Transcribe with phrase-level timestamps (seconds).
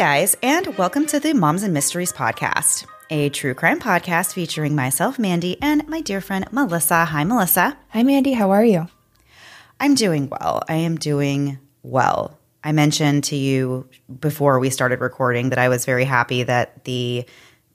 [0.00, 5.18] Guys, and welcome to the Moms and Mysteries podcast, a true crime podcast featuring myself,
[5.18, 7.04] Mandy, and my dear friend Melissa.
[7.04, 7.76] Hi, Melissa.
[7.90, 8.32] Hi, Mandy.
[8.32, 8.88] How are you?
[9.78, 10.62] I'm doing well.
[10.70, 12.38] I am doing well.
[12.64, 17.26] I mentioned to you before we started recording that I was very happy that the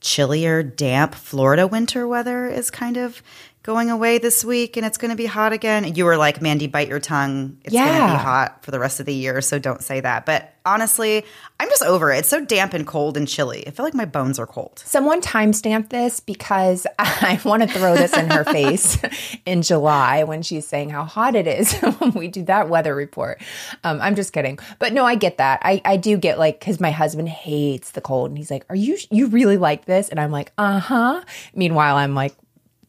[0.02, 3.22] chillier, damp Florida winter weather is kind of
[3.66, 5.96] going away this week and it's going to be hot again.
[5.96, 7.58] You were like, Mandy, bite your tongue.
[7.64, 10.24] It's going to be hot for the rest of the year, so don't say that.
[10.28, 11.26] But honestly,
[11.60, 12.20] I'm just over it.
[12.20, 13.68] It's so damp and cold and chilly.
[13.68, 14.84] I feel like my bones are cold.
[14.86, 19.00] Someone timestamp this because I want to throw this in her face
[19.48, 23.42] in July when she's saying how hot it is when we do that weather report.
[23.84, 24.60] Um, I'm just kidding.
[24.78, 25.62] But no, I get that.
[25.64, 28.76] I, I do get like, because my husband hates the cold and he's like, Are
[28.76, 30.10] you, you really like this?
[30.10, 31.24] And I'm like, Uh huh.
[31.56, 32.36] Meanwhile, I'm like,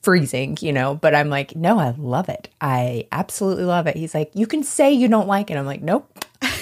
[0.06, 2.48] freezing, you know, but I'm like, no, I love it.
[2.60, 3.96] I absolutely love it.
[3.96, 5.56] He's like, you can say you don't like it.
[5.56, 6.08] I'm like, nope,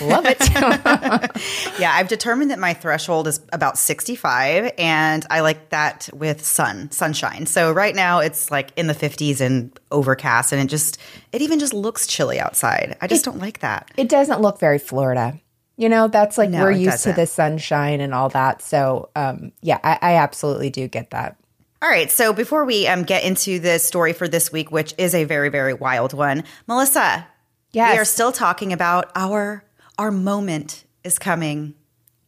[0.01, 0.41] love it.
[1.79, 6.91] Yeah, I've determined that my threshold is about 65 and I like that with sun,
[6.91, 7.45] sunshine.
[7.45, 10.99] So right now it's like in the 50s and overcast and it just
[11.33, 12.97] it even just looks chilly outside.
[13.03, 13.91] I just don't like that.
[13.99, 15.39] it doesn't look very Florida.
[15.77, 17.13] You know, that's like No, we're used doesn't.
[17.15, 18.63] to the sunshine and all that.
[18.63, 21.37] So, um, yeah, I, I absolutely do get that.
[21.85, 25.15] All right, so before we um, get into the story for this week, which is
[25.15, 27.27] a very very wild one, Melissa,
[27.73, 27.93] Yes.
[27.93, 29.63] we are still talking about our
[29.99, 31.75] our moment is coming.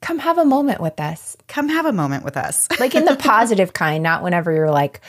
[0.03, 2.69] Come have a moment with us, Come have a moment with us.
[2.79, 5.01] like in the positive kind, not whenever you're like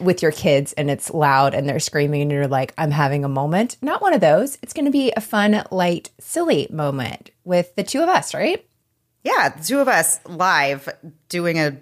[0.00, 3.28] with your kids and it's loud and they're screaming and you're like, I'm having a
[3.28, 3.76] moment.
[3.80, 4.58] Not one of those.
[4.62, 8.66] It's going to be a fun, light, silly moment with the two of us, right?
[9.22, 10.88] yeah, the two of us live
[11.28, 11.76] doing a.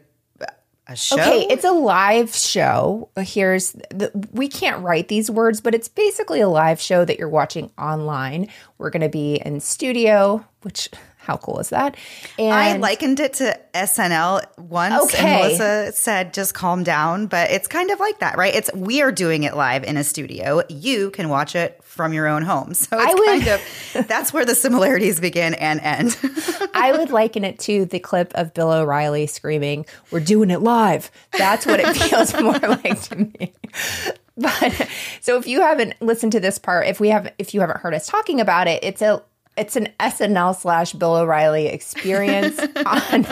[0.91, 3.09] Okay, it's a live show.
[3.17, 7.29] Here's the, we can't write these words, but it's basically a live show that you're
[7.29, 8.49] watching online.
[8.77, 10.91] We're going to be in studio, which
[11.25, 11.97] how cool is that?
[12.39, 15.19] And I likened it to SNL once, Okay.
[15.19, 18.55] and Melissa said, "Just calm down." But it's kind of like that, right?
[18.55, 20.63] It's we are doing it live in a studio.
[20.69, 24.33] You can watch it from your own home, so it's I would- kind of that's
[24.33, 26.17] where the similarities begin and end.
[26.75, 31.11] I would liken it to the clip of Bill O'Reilly screaming, "We're doing it live."
[31.37, 33.53] That's what it feels more like to me.
[34.37, 34.89] But
[35.21, 37.95] so if you haven't listened to this part, if we have, if you haven't heard
[37.95, 39.23] us talking about it, it's a
[39.57, 42.59] it's an SNL slash Bill O'Reilly experience.
[42.87, 43.23] on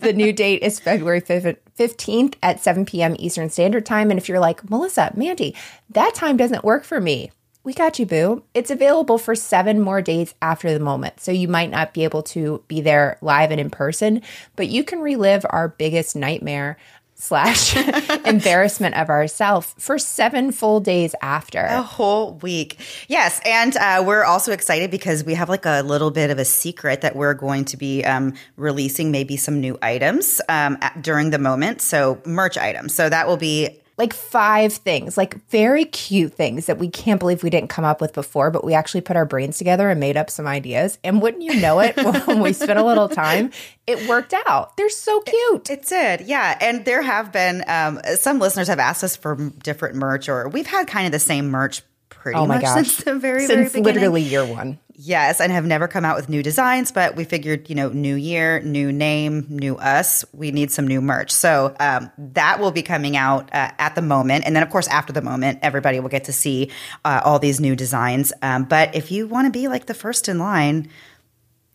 [0.00, 3.16] the new date is February fifteenth at seven p.m.
[3.18, 4.10] Eastern Standard Time.
[4.10, 5.54] And if you're like Melissa, Mandy,
[5.90, 7.30] that time doesn't work for me.
[7.64, 8.42] We got you, boo.
[8.52, 11.20] It's available for seven more days after the moment.
[11.20, 14.20] So you might not be able to be there live and in person,
[14.54, 16.76] but you can relive our biggest nightmare
[17.14, 17.76] slash
[18.26, 21.60] embarrassment of ourselves for seven full days after.
[21.60, 22.78] a whole week.
[23.08, 26.44] Yes, and uh, we're also excited because we have like a little bit of a
[26.44, 31.30] secret that we're going to be um, releasing maybe some new items um, at, during
[31.30, 31.80] the moment.
[31.80, 32.94] So merch items.
[32.94, 37.42] So that will be like five things, like very cute things that we can't believe
[37.42, 40.16] we didn't come up with before, but we actually put our brains together and made
[40.16, 40.98] up some ideas.
[41.04, 41.96] And wouldn't you know it,
[42.26, 43.52] when we spent a little time,
[43.86, 44.76] it worked out.
[44.76, 45.70] They're so cute.
[45.70, 46.58] It did, yeah.
[46.60, 50.66] And there have been um, some listeners have asked us for different merch, or we've
[50.66, 51.82] had kind of the same merch
[52.24, 52.74] pretty Oh my much gosh.
[52.74, 53.84] since the very very beginning.
[53.84, 54.78] literally year one.
[54.96, 58.14] Yes, and have never come out with new designs, but we figured, you know, new
[58.14, 60.24] year, new name, new us.
[60.32, 61.32] We need some new merch.
[61.32, 64.44] So um, that will be coming out uh, at the moment.
[64.46, 66.70] And then, of course, after the moment, everybody will get to see
[67.04, 68.32] uh, all these new designs.
[68.40, 70.88] Um, but if you want to be like the first in line,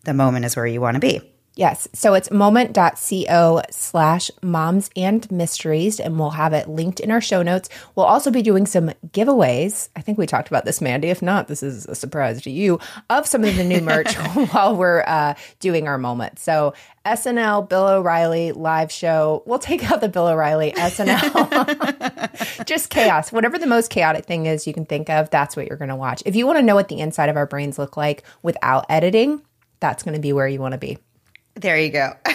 [0.05, 1.21] the moment is where you want to be.
[1.55, 1.87] Yes.
[1.93, 7.41] So it's moment.co slash moms and mysteries, and we'll have it linked in our show
[7.41, 7.67] notes.
[7.95, 9.89] We'll also be doing some giveaways.
[9.95, 11.09] I think we talked about this, Mandy.
[11.09, 12.79] If not, this is a surprise to you
[13.09, 14.13] of some of the new merch
[14.51, 16.39] while we're uh, doing our moment.
[16.39, 16.73] So
[17.05, 19.43] SNL, Bill O'Reilly live show.
[19.45, 22.65] We'll take out the Bill O'Reilly SNL.
[22.65, 23.31] Just chaos.
[23.31, 25.95] Whatever the most chaotic thing is you can think of, that's what you're going to
[25.95, 26.23] watch.
[26.25, 29.41] If you want to know what the inside of our brains look like without editing,
[29.79, 30.97] that's going to be where you want to be.
[31.59, 32.13] There you go.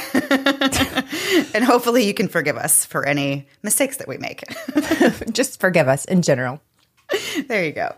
[1.54, 4.44] and hopefully you can forgive us for any mistakes that we make.
[5.32, 6.60] Just forgive us in general.
[7.46, 7.94] There you go.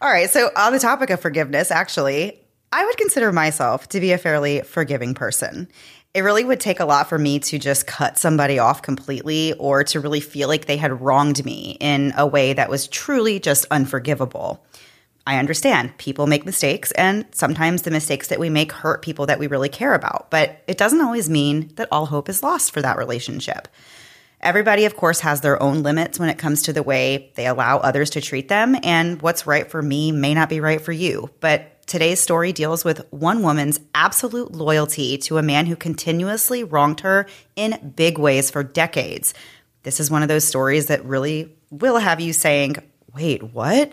[0.00, 0.28] All right.
[0.28, 2.40] So, on the topic of forgiveness, actually,
[2.72, 5.68] I would consider myself to be a fairly forgiving person.
[6.12, 9.84] It really would take a lot for me to just cut somebody off completely or
[9.84, 13.64] to really feel like they had wronged me in a way that was truly just
[13.70, 14.64] unforgivable.
[15.28, 19.38] I understand people make mistakes, and sometimes the mistakes that we make hurt people that
[19.38, 22.80] we really care about, but it doesn't always mean that all hope is lost for
[22.80, 23.68] that relationship.
[24.40, 27.76] Everybody, of course, has their own limits when it comes to the way they allow
[27.76, 31.28] others to treat them, and what's right for me may not be right for you.
[31.40, 37.00] But today's story deals with one woman's absolute loyalty to a man who continuously wronged
[37.00, 39.34] her in big ways for decades.
[39.82, 42.76] This is one of those stories that really will have you saying,
[43.14, 43.92] wait, what?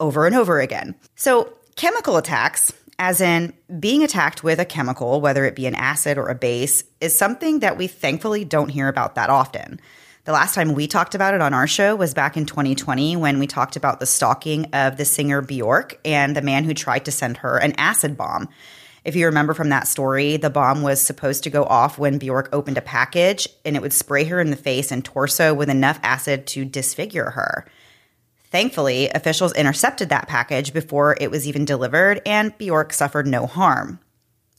[0.00, 0.96] Over and over again.
[1.14, 6.18] So, chemical attacks, as in being attacked with a chemical, whether it be an acid
[6.18, 9.80] or a base, is something that we thankfully don't hear about that often.
[10.24, 13.38] The last time we talked about it on our show was back in 2020 when
[13.38, 17.12] we talked about the stalking of the singer Bjork and the man who tried to
[17.12, 18.48] send her an acid bomb.
[19.02, 22.50] If you remember from that story, the bomb was supposed to go off when Bjork
[22.52, 25.98] opened a package and it would spray her in the face and torso with enough
[26.02, 27.66] acid to disfigure her.
[28.50, 34.00] Thankfully, officials intercepted that package before it was even delivered, and Bjork suffered no harm.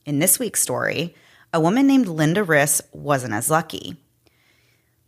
[0.06, 1.14] In this week's story,
[1.52, 3.96] a woman named Linda Riss wasn't as lucky.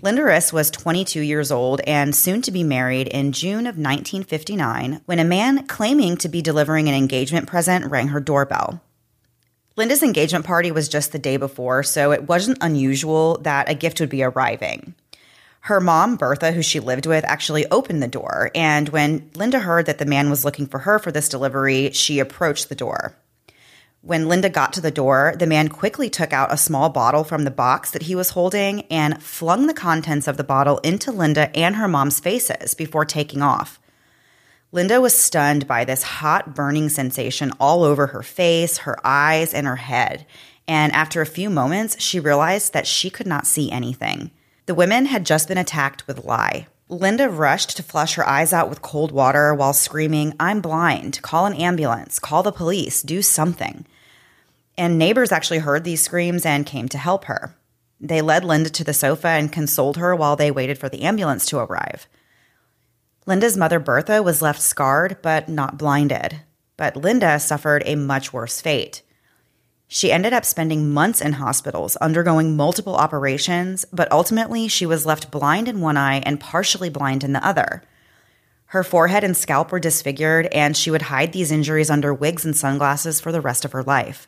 [0.02, 5.00] Linda Riss was 22 years old and soon to be married in June of 1959
[5.06, 8.82] when a man claiming to be delivering an engagement present rang her doorbell.
[9.76, 13.98] Linda's engagement party was just the day before, so it wasn't unusual that a gift
[13.98, 14.94] would be arriving.
[15.64, 18.50] Her mom, Bertha, who she lived with, actually opened the door.
[18.54, 22.18] And when Linda heard that the man was looking for her for this delivery, she
[22.18, 23.16] approached the door.
[24.02, 27.44] When Linda got to the door, the man quickly took out a small bottle from
[27.44, 31.50] the box that he was holding and flung the contents of the bottle into Linda
[31.56, 33.80] and her mom's faces before taking off.
[34.70, 39.66] Linda was stunned by this hot burning sensation all over her face, her eyes, and
[39.66, 40.26] her head.
[40.68, 44.30] And after a few moments, she realized that she could not see anything.
[44.66, 46.66] The women had just been attacked with lye.
[46.88, 51.20] Linda rushed to flush her eyes out with cold water while screaming, I'm blind.
[51.22, 52.18] Call an ambulance.
[52.18, 53.02] Call the police.
[53.02, 53.86] Do something.
[54.76, 57.54] And neighbors actually heard these screams and came to help her.
[58.00, 61.46] They led Linda to the sofa and consoled her while they waited for the ambulance
[61.46, 62.06] to arrive.
[63.26, 66.40] Linda's mother, Bertha, was left scarred but not blinded.
[66.76, 69.02] But Linda suffered a much worse fate.
[69.94, 75.30] She ended up spending months in hospitals, undergoing multiple operations, but ultimately she was left
[75.30, 77.84] blind in one eye and partially blind in the other.
[78.66, 82.56] Her forehead and scalp were disfigured, and she would hide these injuries under wigs and
[82.56, 84.26] sunglasses for the rest of her life.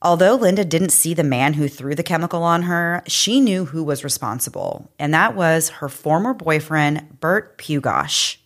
[0.00, 3.82] Although Linda didn't see the man who threw the chemical on her, she knew who
[3.82, 8.36] was responsible, and that was her former boyfriend, Bert Pugach.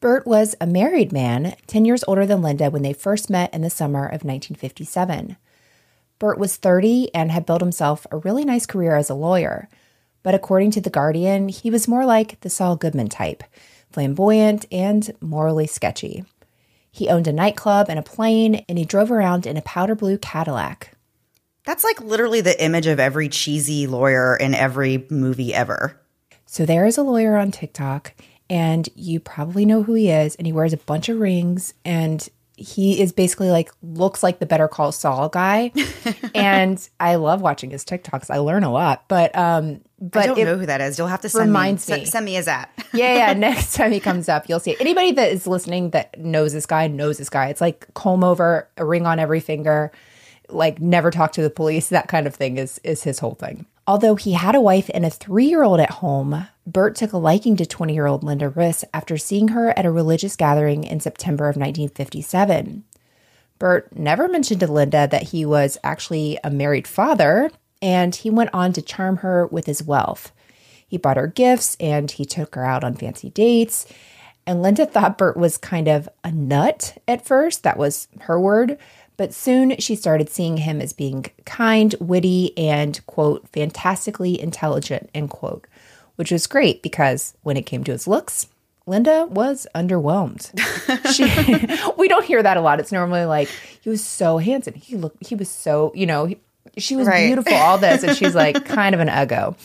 [0.00, 3.60] Bert was a married man, 10 years older than Linda when they first met in
[3.60, 5.36] the summer of 1957.
[6.18, 9.68] Bert was 30 and had built himself a really nice career as a lawyer.
[10.22, 13.44] But according to The Guardian, he was more like the Saul Goodman type
[13.92, 16.24] flamboyant and morally sketchy.
[16.92, 20.16] He owned a nightclub and a plane, and he drove around in a powder blue
[20.16, 20.92] Cadillac.
[21.64, 26.00] That's like literally the image of every cheesy lawyer in every movie ever.
[26.46, 28.14] So there is a lawyer on TikTok,
[28.50, 32.28] and you probably know who he is and he wears a bunch of rings and
[32.60, 35.72] he is basically like looks like the Better Call Saul guy,
[36.34, 38.30] and I love watching his TikToks.
[38.30, 40.98] I learn a lot, but um, but I don't know who that is.
[40.98, 42.04] You'll have to send reminds me, me.
[42.04, 43.32] Send me his app yeah, yeah.
[43.32, 44.80] Next time he comes up, you'll see it.
[44.80, 47.48] Anybody that is listening that knows this guy knows this guy.
[47.48, 49.90] It's like comb over, a ring on every finger,
[50.50, 51.88] like never talk to the police.
[51.88, 53.64] That kind of thing is is his whole thing.
[53.86, 57.18] Although he had a wife and a three year old at home, Bert took a
[57.18, 61.00] liking to 20 year old Linda Riss after seeing her at a religious gathering in
[61.00, 62.84] September of 1957.
[63.58, 67.50] Bert never mentioned to Linda that he was actually a married father,
[67.82, 70.32] and he went on to charm her with his wealth.
[70.86, 73.86] He bought her gifts and he took her out on fancy dates.
[74.46, 77.62] And Linda thought Bert was kind of a nut at first.
[77.62, 78.78] That was her word.
[79.16, 85.30] But soon she started seeing him as being kind, witty, and, quote, fantastically intelligent, end
[85.30, 85.66] quote,
[86.20, 88.46] which was great because when it came to his looks,
[88.86, 90.50] Linda was underwhelmed.
[91.14, 91.24] she,
[91.98, 92.78] we don't hear that a lot.
[92.78, 93.48] It's normally like
[93.80, 94.74] he was so handsome.
[94.74, 95.26] He looked.
[95.26, 96.26] He was so you know.
[96.26, 96.36] He,
[96.76, 97.26] she was Right.
[97.26, 97.54] beautiful.
[97.54, 99.56] All this, and she's like kind of an uggo.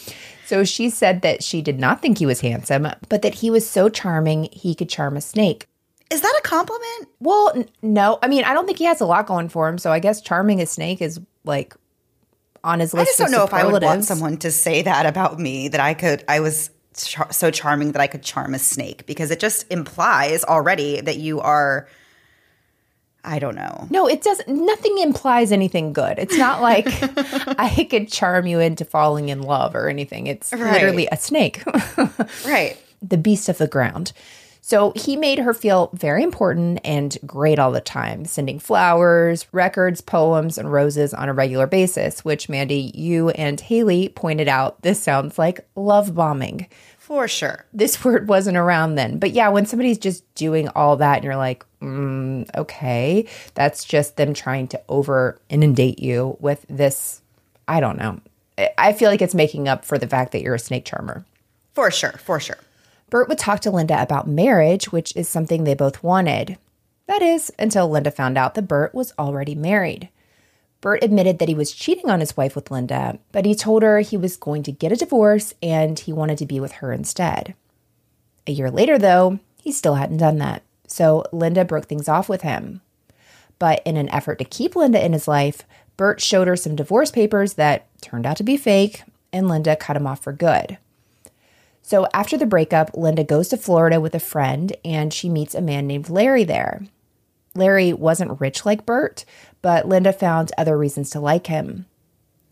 [0.45, 3.67] So she said that she did not think he was handsome, but that he was
[3.69, 5.67] so charming he could charm a snake.
[6.09, 7.09] Is that a compliment?
[7.19, 8.17] Well, n- no.
[8.23, 9.77] I mean, I don't think he has a lot going for him.
[9.77, 11.75] So I guess charming a snake is like
[12.65, 13.01] on his list.
[13.01, 15.79] I just don't know if I would want someone to say that about me that
[15.79, 19.39] I could I was char- so charming that I could charm a snake because it
[19.39, 21.87] just implies already that you are
[23.27, 23.87] I don't know.
[23.89, 24.47] No, it doesn't.
[24.47, 26.19] Nothing implies anything good.
[26.19, 26.85] It's not like
[27.59, 30.27] I could charm you into falling in love or anything.
[30.27, 30.73] It's Right.
[30.73, 31.63] literally a snake,
[32.45, 32.77] Right.
[33.01, 34.11] the beast of the ground.
[34.67, 40.01] So he made her feel very important and great all the time, sending flowers, records,
[40.01, 44.99] poems, and roses on a regular basis, which Mandy, you and Haley pointed out this
[44.99, 46.65] sounds like love bombing.
[46.97, 47.63] For sure.
[47.73, 49.19] This word wasn't around then.
[49.19, 54.17] But yeah, when somebody's just doing all that and you're like, mm, okay, that's just
[54.17, 57.21] them trying to over inundate you with this.
[57.67, 58.19] I don't know.
[58.57, 61.23] I- I feel like it's making up for the fact that you're a snake charmer.
[61.75, 62.13] For sure.
[62.13, 62.57] For sure.
[63.09, 66.57] Bert would talk to Linda about marriage, which is something they both wanted.
[67.07, 70.09] That is, until Linda found out that Bert was already married.
[70.81, 73.99] Bert admitted that he was cheating on his wife with Linda, but he told her
[73.99, 77.55] he was going to get a divorce and he wanted to be with her instead.
[78.47, 80.61] A year later, though, he still hadn't done that.
[80.87, 82.81] So Linda broke things off with him.
[83.57, 85.63] But in an effort to keep Linda in his life,
[85.97, 89.97] Bert showed her some divorce papers that turned out to be fake, and Linda cut
[89.97, 90.77] him off for good.
[91.87, 95.61] So after the breakup, Linda goes to Florida with a friend and she meets a
[95.61, 96.81] man named Larry there.
[97.53, 99.23] Larry wasn't rich like Bert,
[99.61, 101.85] but Linda found other reasons to like him.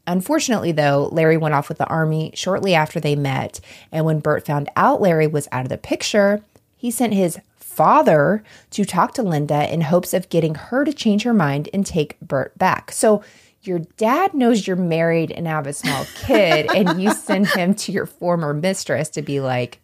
[0.06, 3.60] Unfortunately, though, Larry went off with the army shortly after they met,
[3.92, 6.44] and when Bert found out Larry was out of the picture,
[6.76, 11.24] he sent his father to talk to Linda in hopes of getting her to change
[11.24, 12.92] her mind and take Bert back.
[12.92, 13.24] So
[13.64, 17.92] your dad knows you're married and have a small kid, and you send him to
[17.92, 19.80] your former mistress to be like,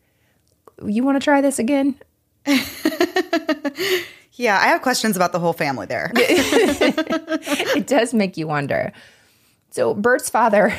[0.85, 1.95] You want to try this again?
[4.39, 6.13] Yeah, I have questions about the whole family there.
[6.15, 8.93] it does make you wonder.
[9.71, 10.73] So Bert's father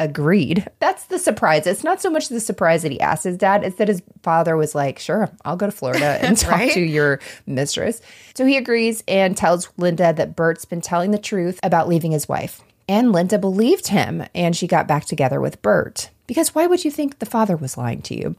[0.00, 0.66] agreed.
[0.80, 1.66] That's the surprise.
[1.66, 4.56] It's not so much the surprise that he asked his dad, it's that his father
[4.56, 6.72] was like, sure, I'll go to Florida and talk Right?
[6.72, 8.00] to your mistress.
[8.34, 12.28] So he agrees and tells Linda that Bert's been telling the truth about leaving his
[12.28, 12.60] wife.
[12.88, 16.10] And Linda believed him and she got back together with Bert.
[16.26, 18.34] Because why would you think the father was lying to you?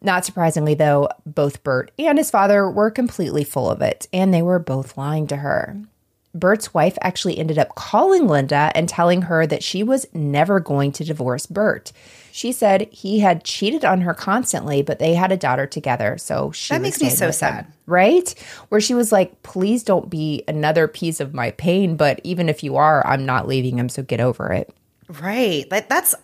[0.00, 4.42] Not surprisingly, though, both Bert and his father were completely full of it, and they
[4.42, 5.76] were both lying to her.
[6.34, 10.90] Bert's wife actually ended up calling Linda and telling her that she was never going
[10.92, 11.92] to divorce Bert.
[12.30, 16.50] She said he had cheated on her constantly, but they had a daughter together, so
[16.50, 17.66] she That makes me so sad.
[17.84, 18.34] right?
[18.70, 22.62] Where she was like, "Please don't be another piece of my pain, but even if
[22.64, 24.74] you are, I'm not leaving him, so get over it."
[25.20, 25.70] right.
[25.70, 26.14] Like that's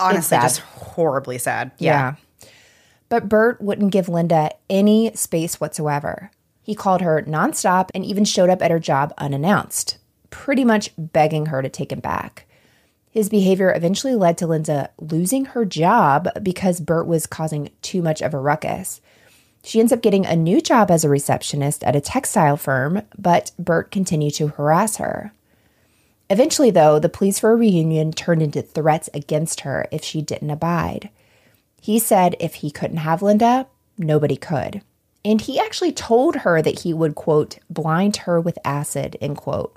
[0.00, 1.72] honestly just horribly sad.
[1.78, 2.14] Yeah.
[3.10, 6.30] But Bert wouldn't give Linda any space whatsoever.
[6.68, 9.96] He called her nonstop and even showed up at her job unannounced,
[10.28, 12.44] pretty much begging her to take him back.
[13.10, 18.20] His behavior eventually led to Linda losing her job because Bert was causing too much
[18.20, 19.00] of a ruckus.
[19.64, 23.50] She ends up getting a new job as a receptionist at a textile firm, but
[23.58, 25.32] Bert continued to harass her.
[26.28, 30.50] Eventually, though, the pleas for a reunion turned into threats against her if she didn't
[30.50, 31.08] abide.
[31.80, 34.82] He said if he couldn't have Linda, nobody could.
[35.28, 39.76] And he actually told her that he would, quote, blind her with acid, end quote.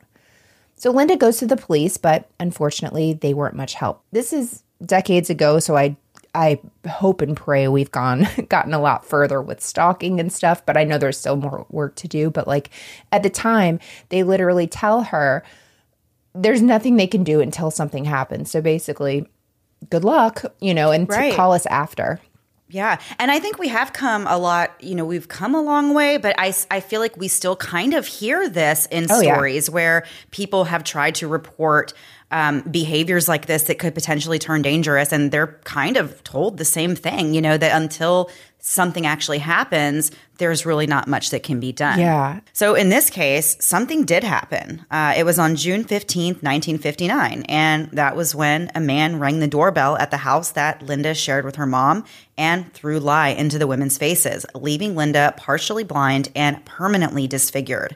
[0.75, 4.01] So Linda goes to the police, but unfortunately, they weren't much help.
[4.13, 5.97] This is decades ago, so I
[6.33, 10.77] I hope and pray we've gone gotten a lot further with stalking and stuff, but
[10.77, 12.29] I know there's still more work to do.
[12.29, 12.69] But like
[13.11, 15.43] at the time, they literally tell her
[16.33, 18.49] there's nothing they can do until something happens.
[18.49, 19.27] So basically,
[19.89, 21.31] good luck, you know, and Right.
[21.31, 22.21] to call us after.
[22.71, 22.99] Yeah.
[23.19, 26.17] And I think we have come a lot, you know, we've come a long way,
[26.17, 29.33] but I, I feel like we still kind of hear this in Oh, yeah.
[29.33, 31.93] stories where people have tried to report
[32.31, 35.11] um, behaviors like this that could potentially turn dangerous.
[35.11, 38.29] And they're kind of told the same thing, you know, that until
[38.61, 41.99] something actually happens, there's really not much that can be done.
[41.99, 42.39] Yeah.
[42.53, 44.85] So in this case, something did happen.
[44.89, 47.43] Uh, it was on June 15th, 1959.
[47.49, 51.43] And that was when a man rang the doorbell at the house that Linda shared
[51.43, 52.05] with her mom
[52.37, 57.95] and threw lye into the women's faces, leaving Linda partially blind and permanently disfigured.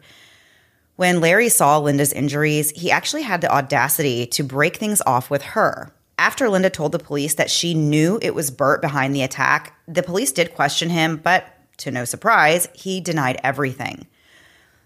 [0.96, 5.42] When Larry saw Linda's injuries, he actually had the audacity to break things off with
[5.42, 5.92] her.
[6.18, 10.04] After Linda told the police that she knew it was Burt behind the attack, the
[10.04, 11.46] police did question him, but
[11.78, 14.08] to no surprise, he denied everything.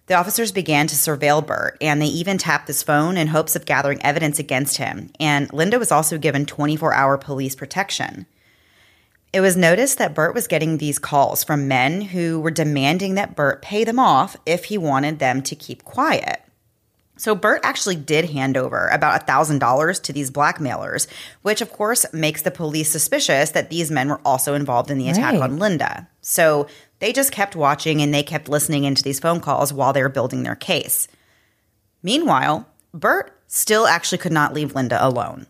[0.07, 3.67] The officers began to surveil Burt, and they even tapped his phone in hopes of
[3.67, 5.11] gathering evidence against him.
[5.19, 8.25] And Linda was also given 24 hour police protection.
[9.31, 13.35] It was noticed that Burt was getting these calls from men who were demanding that
[13.35, 16.41] Burt pay them off if he wanted them to keep quiet.
[17.19, 21.05] So Burt actually did hand over about $1,000 to these blackmailers,
[21.41, 25.09] which of course makes the police suspicious that these men were also involved in the
[25.09, 25.41] attack Right.
[25.41, 26.07] on Linda.
[26.21, 26.67] So
[26.99, 30.07] they just kept watching and they kept listening into these phone calls while they were
[30.07, 31.09] building their case.
[32.01, 35.45] Meanwhile, Burt still actually could not leave Linda alone.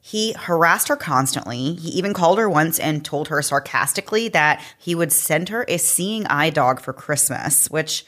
[0.00, 1.74] He harassed her constantly.
[1.74, 5.78] He even called her once and told her sarcastically that he would send her a
[5.78, 8.04] seeing eye dog for Christmas, which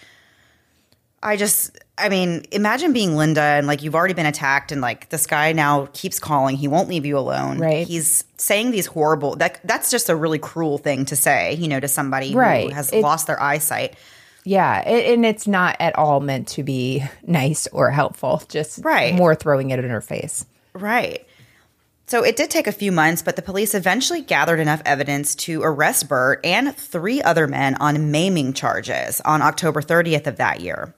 [1.25, 5.09] I just, I mean, imagine being Linda and like you've already been attacked and like
[5.09, 6.57] this guy now keeps calling.
[6.57, 7.59] He won't leave you alone.
[7.59, 7.87] Right.
[7.87, 11.81] He's saying these horrible, that that's just a really cruel thing to say, you know,
[11.81, 12.69] to somebody Right.
[12.69, 13.95] who has It- lost their eyesight.
[14.47, 18.43] Yeah, it, and it's not at all meant to be nice or helpful.
[18.51, 19.15] Just Right.
[19.15, 20.45] more throwing it in her face.
[20.75, 21.27] Right.
[22.07, 25.63] So it did take a few months, but the police eventually gathered enough evidence to
[25.63, 30.93] arrest Burt and three other men on maiming charges on October 30th of that year.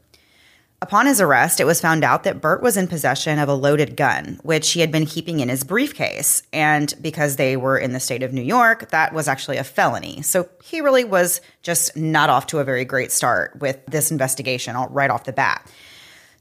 [0.82, 3.96] Upon his arrest, it was found out that Burt was in possession of a loaded
[3.96, 6.42] gun, which he had been keeping in his briefcase.
[6.52, 10.20] And because they were in the state of New York, that was actually a felony.
[10.20, 14.76] So he really was just not off to a very great start with this investigation
[14.90, 15.66] right off the bat.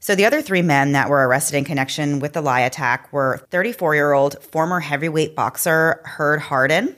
[0.00, 3.40] So the other three men that were arrested in connection with the lye attack were
[3.50, 6.94] 34-year-old former heavyweight boxer Herd Harden,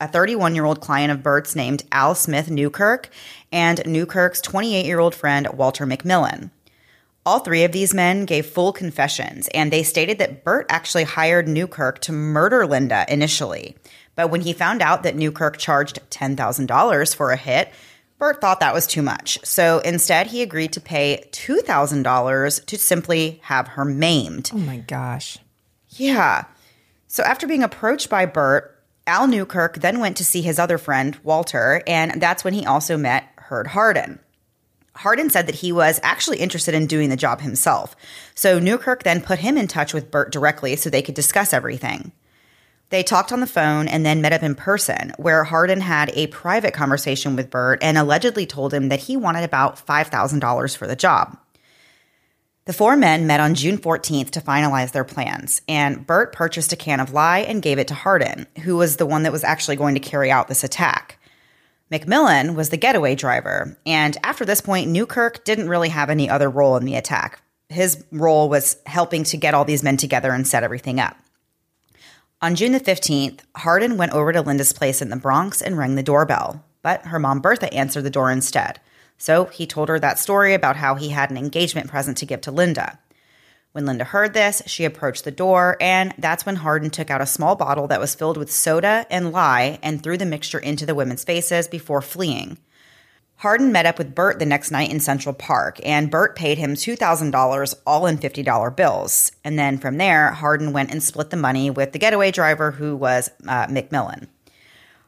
[0.00, 3.10] a 31-year-old client of Burt's named Al Smith Newkirk,
[3.52, 6.50] and Newkirk's 28-year-old friend Walter McMillan.
[7.26, 11.46] All three of these men gave full confessions, and they stated that Burt actually hired
[11.46, 13.76] Newkirk to murder Linda initially.
[14.14, 17.70] But when he found out that Newkirk charged $10,000 for a hit,
[18.18, 19.38] Burt thought that was too much.
[19.44, 24.50] So instead, he agreed to pay $2,000 to simply have her maimed.
[24.52, 25.38] Oh my gosh.
[25.90, 26.44] Yeah.
[27.06, 28.74] So after being approached by Burt,
[29.06, 32.96] Al Newkirk then went to see his other friend, Walter, and that's when he also
[32.96, 34.18] met Herd Harden.
[34.98, 37.94] Harden said that he was actually interested in doing the job himself.
[38.34, 42.10] So Newkirk then put him in touch with Burt directly so they could discuss everything.
[42.90, 46.26] They talked on the phone and then met up in person, where Hardin had a
[46.28, 50.96] private conversation with Burt and allegedly told him that he wanted about $5,000 for the
[50.96, 51.38] job.
[52.64, 56.76] The four men met on June 14th to finalize their plans, and Burt purchased a
[56.76, 59.76] can of lye and gave it to Hardin, who was the one that was actually
[59.76, 61.17] going to carry out this attack.
[61.90, 66.50] McMillan was the getaway driver, and after this point, Newkirk didn't really have any other
[66.50, 67.40] role in the attack.
[67.70, 71.16] His role was helping to get all these men together and set everything up.
[72.40, 75.94] On June the 15th, Harden went over to Linda's place in the Bronx and rang
[75.94, 78.80] the doorbell, but her mom Bertha answered the door instead.
[79.16, 82.40] So he told her that story about how he had an engagement present to give
[82.42, 82.98] to Linda.
[83.78, 87.26] When Linda heard this, she approached the door, and that's when Harden took out a
[87.26, 90.96] small bottle that was filled with soda and lye and threw the mixture into the
[90.96, 92.58] women's faces before fleeing.
[93.36, 96.74] Harden met up with Burt the next night in Central Park, and Burt paid him
[96.74, 99.30] $2,000 all in $50 bills.
[99.44, 102.96] And then from there, Harden went and split the money with the getaway driver, who
[102.96, 104.26] was uh, McMillan.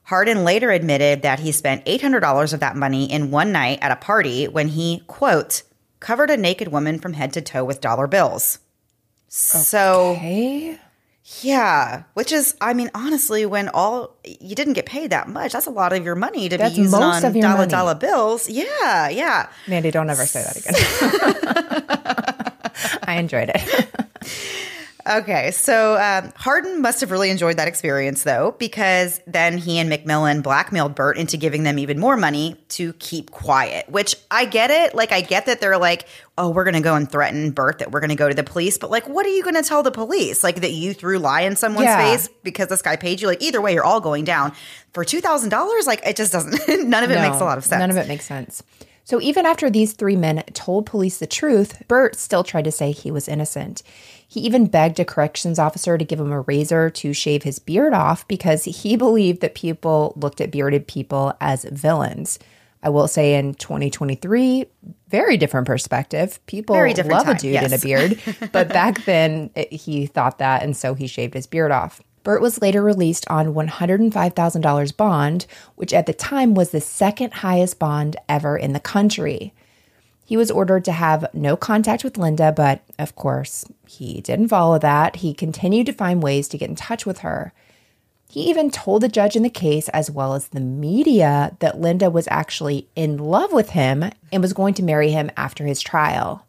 [0.05, 3.97] Harden later admitted that he spent $800 of that money in one night at a
[3.97, 5.65] party when he, quote,
[6.01, 8.59] covered a naked woman from head to toe with dollar bills.
[9.29, 10.79] So, Hey.
[11.41, 15.67] yeah, which is, I mean, honestly, when all you didn't get paid that much, that's
[15.67, 17.71] a lot of your money to That's be used on dollar money.
[17.71, 18.49] dollar bills.
[18.51, 19.49] Yeah, yeah.
[19.69, 20.75] Mandy, don't ever say that again.
[23.05, 23.61] I enjoyed it.
[25.11, 29.91] Okay, so um, Harden must have really enjoyed that experience, though, because then he and
[29.91, 33.89] McMillan blackmailed Bert into giving them even more money to keep quiet.
[33.89, 34.95] Which I get it.
[34.95, 36.07] Like, I get that they're like,
[36.39, 38.45] "Oh, we're going to go and threaten Bert that we're going to go to the
[38.45, 40.45] police," but like, what are you going to tell the police?
[40.45, 41.99] Like that you threw lye in someone's Yeah.
[42.13, 43.27] face because this guy paid you?
[43.27, 44.53] Like, either way, you're all going down
[44.93, 45.89] for two thousand dollars.
[45.89, 46.89] Like, it just doesn't.
[46.89, 47.81] none of it makes a lot of sense.
[47.81, 48.63] None of it makes sense.
[49.05, 52.93] So even after these three men told police the truth, Bert still tried to say
[52.93, 53.83] he was innocent.
[54.31, 57.93] He even begged a corrections officer to give him a razor to shave his beard
[57.93, 62.39] off because he believed that people looked at bearded people as villains.
[62.81, 64.67] I will say in 2023,
[65.09, 66.39] very different perspective.
[66.47, 67.73] People different love time, a dude yes.
[67.73, 71.49] in a beard, but back then it, he thought that, and so he shaved his
[71.49, 72.01] beard off.
[72.23, 77.81] Burt was later released on $105,000 bond, which at the time was the second highest
[77.81, 79.53] bond ever in the country.
[80.31, 84.79] He was ordered to have no contact with Linda, but of course, he didn't follow
[84.79, 85.17] that.
[85.17, 87.53] He continued to find ways to get in touch with her.
[88.31, 92.11] He even told the judge in the case, as well as the media, that Linda
[92.11, 96.47] was actually in love with him and was going to marry him after his trial.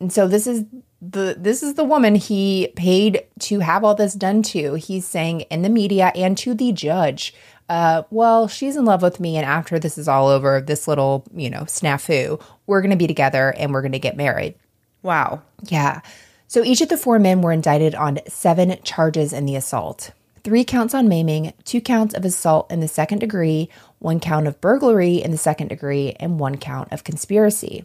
[0.00, 0.64] And so this is
[1.02, 4.76] the this is the woman he paid to have all this done to.
[4.76, 7.34] He's saying in the media and to the judge,
[7.68, 11.24] uh, well, she's in love with me, and after this is all over, this little,
[11.34, 14.54] you know, snafu, we're going to be together and we're going to get married.
[15.02, 15.42] Wow.
[15.62, 16.00] Yeah.
[16.46, 20.12] So each of the four men were indicted on seven charges in the assault
[20.44, 24.60] three counts on maiming, two counts of assault in the second degree, one count of
[24.60, 27.84] burglary in the second degree, and one count of conspiracy.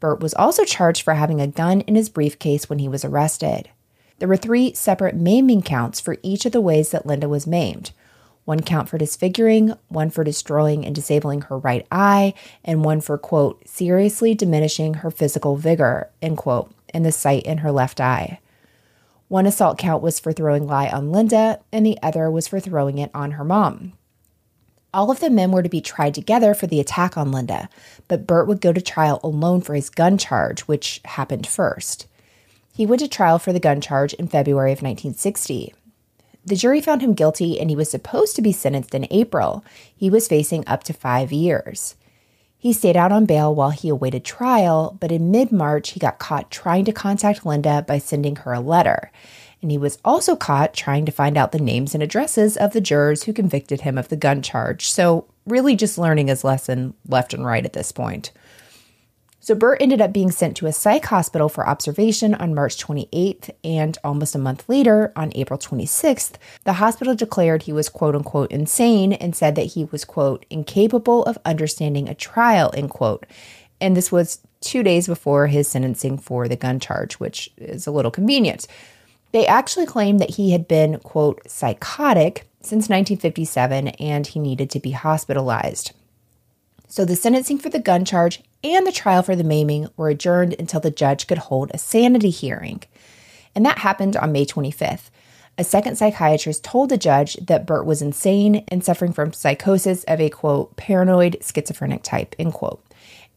[0.00, 3.70] Burt was also charged for having a gun in his briefcase when he was arrested.
[4.18, 7.92] There were three separate maiming counts for each of the ways that Linda was maimed
[8.48, 12.32] one count for disfiguring, one for destroying and disabling her right eye,
[12.64, 17.58] and one for, quote, seriously diminishing her physical vigor, end quote, in the sight in
[17.58, 18.40] her left eye.
[19.28, 22.96] One assault count was for throwing lye on Linda, and the other was for throwing
[22.96, 23.92] it on her mom.
[24.94, 27.68] All of the men were to be tried together for the attack on Linda,
[28.08, 32.06] but Burt would go to trial alone for his gun charge, which happened first.
[32.72, 35.74] He went to trial for the gun charge in February of 1960.
[36.48, 39.62] The jury found him guilty and he was supposed to be sentenced in April.
[39.94, 41.94] He was facing up to five years.
[42.56, 46.18] He stayed out on bail while he awaited trial, but in mid March, he got
[46.18, 49.12] caught trying to contact Linda by sending her a letter.
[49.60, 52.80] And he was also caught trying to find out the names and addresses of the
[52.80, 54.88] jurors who convicted him of the gun charge.
[54.88, 58.32] So, really just learning his lesson left and right at this point.
[59.48, 63.48] So Burt ended up being sent to a psych hospital for observation on March 28th,
[63.64, 66.34] and almost a month later, on April 26th,
[66.64, 71.24] the hospital declared he was quote unquote insane and said that he was quote incapable
[71.24, 73.24] of understanding a trial, end quote.
[73.80, 77.90] And this was two days before his sentencing for the gun charge, which is a
[77.90, 78.66] little convenient.
[79.32, 84.78] They actually claimed that he had been quote psychotic since 1957 and he needed to
[84.78, 85.92] be hospitalized.
[86.86, 90.56] So the sentencing for the gun charge and the trial for the maiming were adjourned
[90.58, 92.82] until the judge could hold a sanity hearing.
[93.54, 95.10] And that happened on May 25th.
[95.56, 100.20] A second psychiatrist told the judge that Burt was insane and suffering from psychosis of
[100.20, 102.84] a quote, paranoid schizophrenic type, end quote,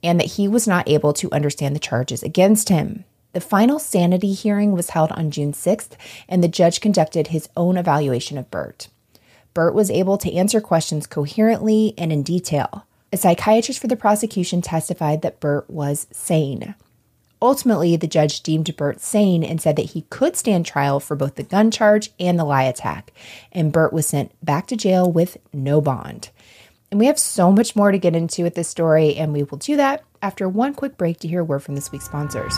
[0.03, 3.05] and that he was not able to understand the charges against him.
[3.33, 5.91] The final sanity hearing was held on June 6th,
[6.27, 8.89] and the judge conducted his own evaluation of Burt.
[9.53, 12.85] Burt was able to answer questions coherently and in detail.
[13.13, 16.75] A psychiatrist for the prosecution testified that Burt was sane.
[17.41, 21.35] Ultimately, the judge deemed Burt sane and said that he could stand trial for both
[21.35, 23.11] the gun charge and the lye attack,
[23.51, 26.29] and Burt was sent back to jail with no bond.
[26.89, 29.57] And we have so much more to get into with this story, and we will
[29.57, 32.57] do that after one quick break to hear a word from this week's sponsors.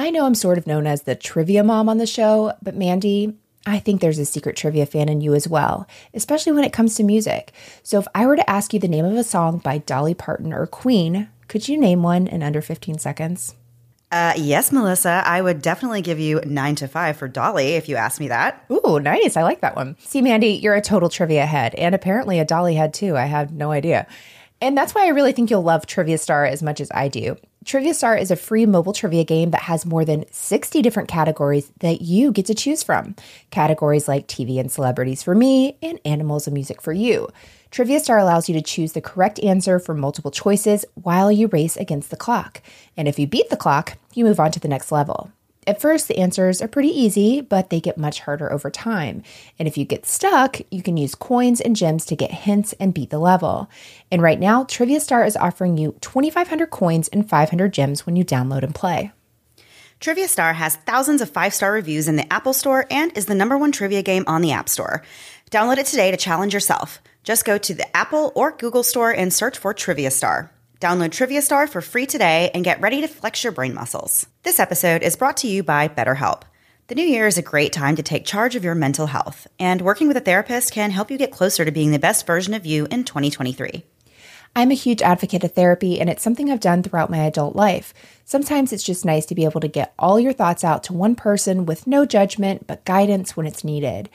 [0.00, 3.34] I know I'm sort of known as the trivia mom on the show, but Mandy,
[3.66, 6.94] I think there's a secret trivia fan in you as well, especially when it comes
[6.94, 7.52] to music.
[7.82, 10.52] So if I were to ask you the name of a song by Dolly Parton
[10.52, 13.54] or Queen, could you name one in under 15 seconds?
[14.10, 17.96] Uh, yes, Melissa, I would definitely give you nine to five for Dolly if you
[17.96, 18.64] asked me that.
[18.70, 19.36] Ooh, nice.
[19.36, 19.96] I like that one.
[20.00, 23.16] See, Mandy, you're a total trivia head, and apparently a Dolly head too.
[23.16, 24.06] I had no idea.
[24.60, 27.36] And that's why I really think you'll love Trivia Star as much as I do.
[27.62, 31.70] Trivia Star is a free mobile trivia game that has more than 60 different categories
[31.80, 33.14] that you get to choose from.
[33.50, 37.28] Categories like TV and celebrities for me and animals and music for you.
[37.70, 41.76] Trivia Star allows you to choose the correct answer for multiple choices while you race
[41.76, 42.62] against the clock.
[42.96, 45.30] And if you beat the clock, you move on to the next level.
[45.70, 49.22] At first, the answers are pretty easy, but they get much harder over time.
[49.56, 52.92] And if you get stuck, you can use coins and gems to get hints and
[52.92, 53.70] beat the level.
[54.10, 58.24] And right now, Trivia Star is offering you 2,500 coins and 500 gems when you
[58.24, 59.12] download and play.
[60.00, 63.36] Trivia Star has thousands of five star reviews in the Apple Store and is the
[63.36, 65.04] number one trivia game on the App Store.
[65.52, 67.00] Download it today to challenge yourself.
[67.22, 70.50] Just go to the Apple or Google Store and search for Trivia Star.
[70.80, 74.26] Download Trivia Star for free today and get ready to flex your brain muscles.
[74.44, 76.44] This episode is brought to you by BetterHelp.
[76.86, 79.82] The new year is a great time to take charge of your mental health, and
[79.82, 82.64] working with a therapist can help you get closer to being the best version of
[82.64, 83.84] you in 2023.
[84.56, 87.92] I'm a huge advocate of therapy, and it's something I've done throughout my adult life.
[88.24, 91.14] Sometimes it's just nice to be able to get all your thoughts out to one
[91.14, 94.08] person with no judgment, but guidance when it's needed.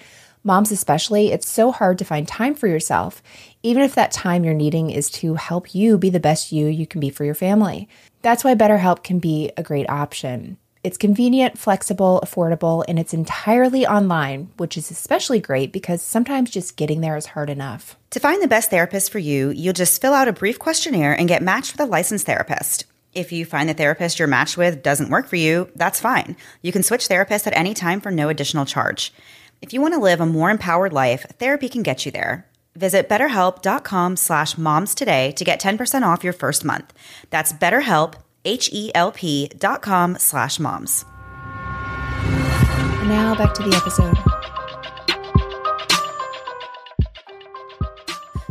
[0.48, 3.24] Moms, especially, it's so hard to find time for yourself,
[3.64, 6.86] even if that time you're needing is to help you be the best you you
[6.86, 7.90] can be for your family.
[8.22, 10.58] That's why BetterHelp can be a great option.
[10.84, 16.78] It's convenient, flexible, affordable, and it's entirely online, which is especially great because sometimes just
[16.78, 17.98] getting there is hard enough.
[18.12, 21.28] To find the best therapist for you, you'll just fill out a brief questionnaire and
[21.28, 22.86] get matched with a licensed therapist.
[23.16, 26.36] If you find the therapist you're matched with doesn't work for you, that's fine.
[26.62, 29.12] You can switch therapists at any time for no additional charge.
[29.62, 32.48] If you want to live a more empowered life, therapy can get you there.
[32.76, 36.94] Visit betterhelp.com slash moms today to get 10% off your first month.
[37.30, 41.06] That's betterhelp, H-E-L-P dot com slash moms.
[43.08, 44.16] Now back to the episode.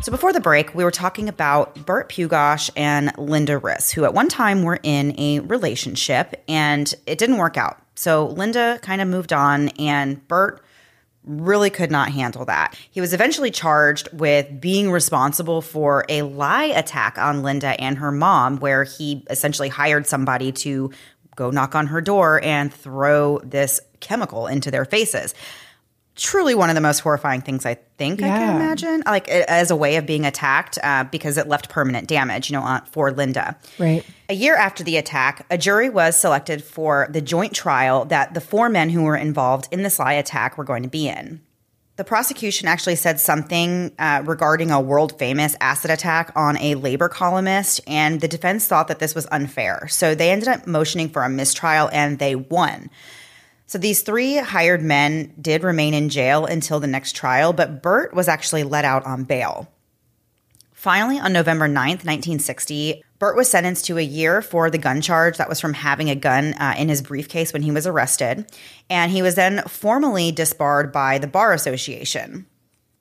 [0.02, 4.14] So before the break, we were talking about Bert Pugach and Linda Riss, who at
[4.14, 7.80] one time were in a relationship and it didn't work out.
[7.94, 10.63] So Linda kind of moved on and Bert
[11.24, 12.76] really could not handle that.
[12.90, 18.12] He was eventually charged with being responsible for a lye attack on Linda and her
[18.12, 20.90] mom, where he essentially hired somebody to
[21.36, 25.34] go knock on her door and throw this chemical into their faces.
[26.16, 29.76] Truly, one of the most horrifying things I think I can imagine, like as a
[29.76, 33.56] way of being attacked, uh, because it left permanent damage, you know, on, for Linda.
[33.80, 34.04] Right.
[34.26, 38.40] A year after the attack, a jury was selected for the joint trial that the
[38.40, 41.42] four men who were involved in the Sly attack were going to be in.
[41.96, 47.10] The prosecution actually said something uh, regarding a world famous acid attack on a labor
[47.10, 49.86] columnist, and the defense thought that this was unfair.
[49.88, 52.88] So they ended up motioning for a mistrial and they won.
[53.66, 58.14] So these three hired men did remain in jail until the next trial, but Bert
[58.14, 59.70] was actually let out on bail.
[60.72, 65.36] Finally, on November 9th, 1960, Bert was sentenced to a year for the gun charge
[65.36, 68.44] that was from having a gun uh, in his briefcase when he was arrested.
[68.90, 72.46] And he was then formally disbarred by the Bar Association.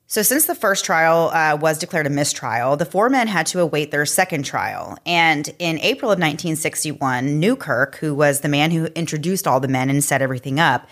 [0.05, 3.61] So, since the first trial uh, was declared a mistrial, the four men had to
[3.61, 4.95] await their second trial.
[5.07, 9.89] And in April of 1961, Newkirk, who was the man who introduced all the men
[9.89, 10.87] and set everything up,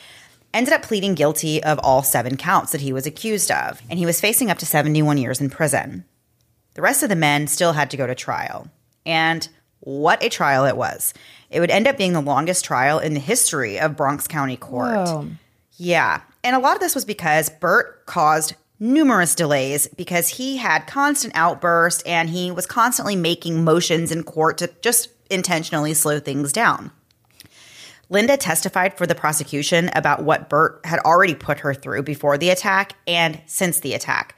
[0.55, 3.79] ended up pleading guilty of all seven counts that he was accused of.
[3.91, 6.05] And he was facing up to 71 years in prison.
[6.73, 8.71] The rest of the men still had to go to trial.
[9.05, 9.47] And
[9.81, 11.13] what a trial it was.
[11.49, 14.95] It would end up being the longest trial in the history of Bronx County Court.
[14.95, 15.27] Whoa.
[15.77, 16.21] Yeah.
[16.43, 21.35] And a lot of this was because Bert caused numerous delays because he had constant
[21.35, 26.91] outbursts and he was constantly making motions in court to just intentionally slow things down.
[28.09, 32.49] Linda testified for the prosecution about what Bert had already put her through before the
[32.49, 34.35] attack and since the attack.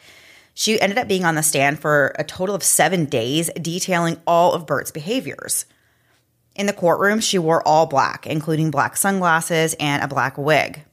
[0.54, 4.54] She ended up being on the stand for a total of seven days, detailing all
[4.54, 5.66] of Bert's behaviors.
[6.56, 10.84] In the courtroom, she wore all black, including black sunglasses and a black wig.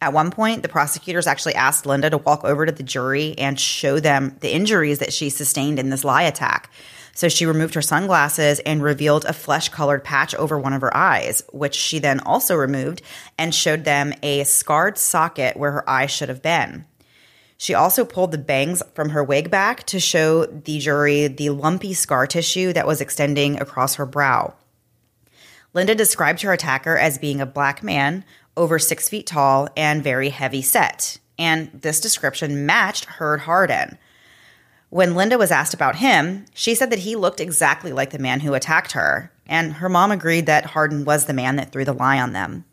[0.00, 3.58] At one point, the prosecutors actually asked Linda to walk over to the jury and
[3.58, 6.70] show them the injuries that she sustained in this lye attack.
[7.14, 10.96] So she removed her sunglasses and revealed a flesh colored patch over one of her
[10.96, 13.02] eyes, which she then also removed
[13.38, 16.84] and showed them a scarred socket where her eye should have been.
[17.62, 21.94] She also pulled the bangs from her wig back to show the jury the lumpy
[21.94, 24.54] scar tissue that was extending across her brow.
[25.72, 28.24] Linda described her attacker as being a black man,
[28.56, 31.18] over six feet tall, and very heavy set.
[31.38, 33.96] And this description matched Herd Harden.
[34.90, 38.40] When Linda was asked about him, she said that he looked exactly like the man
[38.40, 41.92] who attacked her, and her mom agreed that Harden was the man that threw the
[41.92, 42.64] lye on them.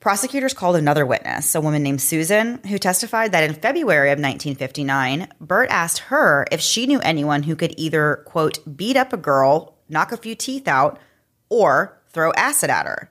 [0.00, 5.28] Prosecutors called another witness, a woman named Susan, who testified that in February of 1959,
[5.40, 9.76] Bert asked her if she knew anyone who could either, quote, beat up a girl,
[9.88, 11.00] knock a few teeth out,
[11.48, 13.10] or throw acid at her.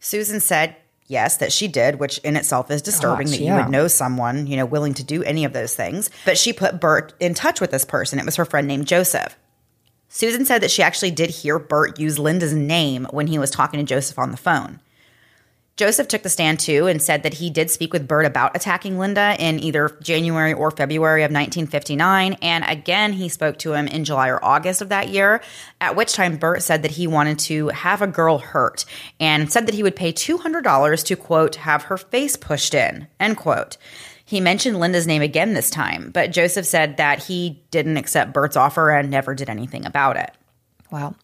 [0.00, 0.76] Susan said
[1.10, 3.62] yes, that she did, which in itself is disturbing Gosh, that you yeah.
[3.64, 6.08] would know someone, you know, willing to do any of those things.
[6.24, 8.18] But she put Bert in touch with this person.
[8.18, 9.36] It was her friend named Joseph.
[10.08, 13.78] Susan said that she actually did hear Bert use Linda's name when he was talking
[13.78, 14.80] to Joseph on the phone.
[15.76, 18.98] Joseph took the stand too and said that he did speak with Bert about attacking
[18.98, 22.34] Linda in either January or February of 1959.
[22.42, 25.40] And again, he spoke to him in July or August of that year,
[25.80, 28.84] at which time Bert said that he wanted to have a girl hurt
[29.18, 33.38] and said that he would pay $200 to, quote, have her face pushed in, end
[33.38, 33.78] quote.
[34.22, 38.56] He mentioned Linda's name again this time, but Joseph said that he didn't accept Bert's
[38.56, 40.30] offer and never did anything about it.
[40.92, 41.16] Wow.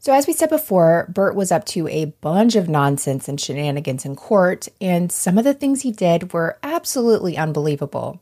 [0.00, 4.04] So, as we said before, Bert was up to a bunch of nonsense and shenanigans
[4.04, 8.20] in court, and some of the things he did were absolutely unbelievable.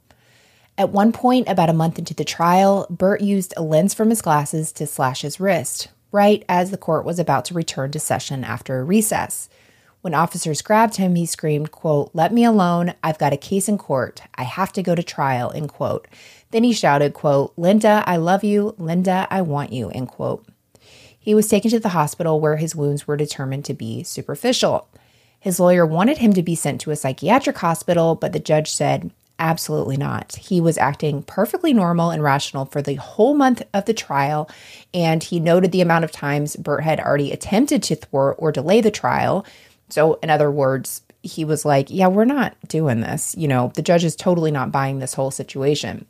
[0.78, 4.22] At one point, about a month into the trial, Bert used a lens from his
[4.22, 8.42] glasses to slash his wrist, right as the court was about to return to session
[8.42, 9.50] after a recess.
[10.00, 12.94] When officers grabbed him, he screamed, quote, Let me alone.
[13.02, 14.22] I've got a case in court.
[14.34, 16.08] I have to go to trial, end quote.
[16.52, 18.74] Then he shouted, quote, Linda, I love you.
[18.78, 20.46] Linda, I want you, end quote.
[21.26, 24.86] He was taken to the hospital where his wounds were determined to be superficial.
[25.40, 29.10] His lawyer wanted him to be sent to a psychiatric hospital, but the judge said,
[29.36, 30.36] Absolutely not.
[30.36, 34.48] He was acting perfectly normal and rational for the whole month of the trial,
[34.94, 38.80] and he noted the amount of times Burt had already attempted to thwart or delay
[38.80, 39.44] the trial.
[39.88, 43.34] So, in other words, he was like, Yeah, we're not doing this.
[43.36, 46.06] You know, the judge is totally not buying this whole situation.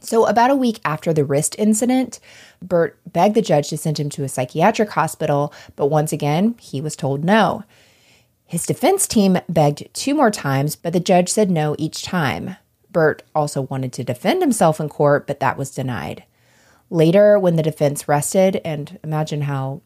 [0.00, 2.20] So, about a week after the wrist incident,
[2.60, 6.80] Burt begged the judge to send him to a psychiatric hospital, but once again, he
[6.80, 7.64] was told no.
[8.44, 12.56] His defense team begged two more times, but the judge said no each time.
[12.90, 16.24] Burt also wanted to defend himself in court, but that was denied.
[16.90, 19.80] Later, when the defense rested, and imagine how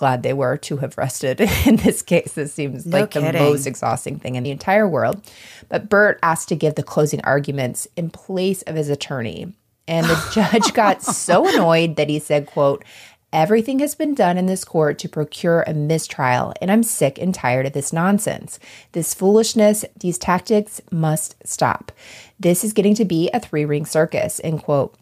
[0.00, 2.32] glad they were to have rested in this case.
[2.32, 5.20] This seems No like the most exhausting thing in the entire world.
[5.68, 9.52] But Burt asked to give the closing arguments in place of his attorney.
[9.86, 12.82] And the judge got so annoyed that he said, quote,
[13.30, 17.32] Everything has been done in this court to procure a mistrial, and I'm sick and
[17.32, 18.58] tired of this nonsense.
[18.90, 21.92] This foolishness, these tactics must stop.
[22.40, 24.96] This is getting to be a three ring circus, end quote.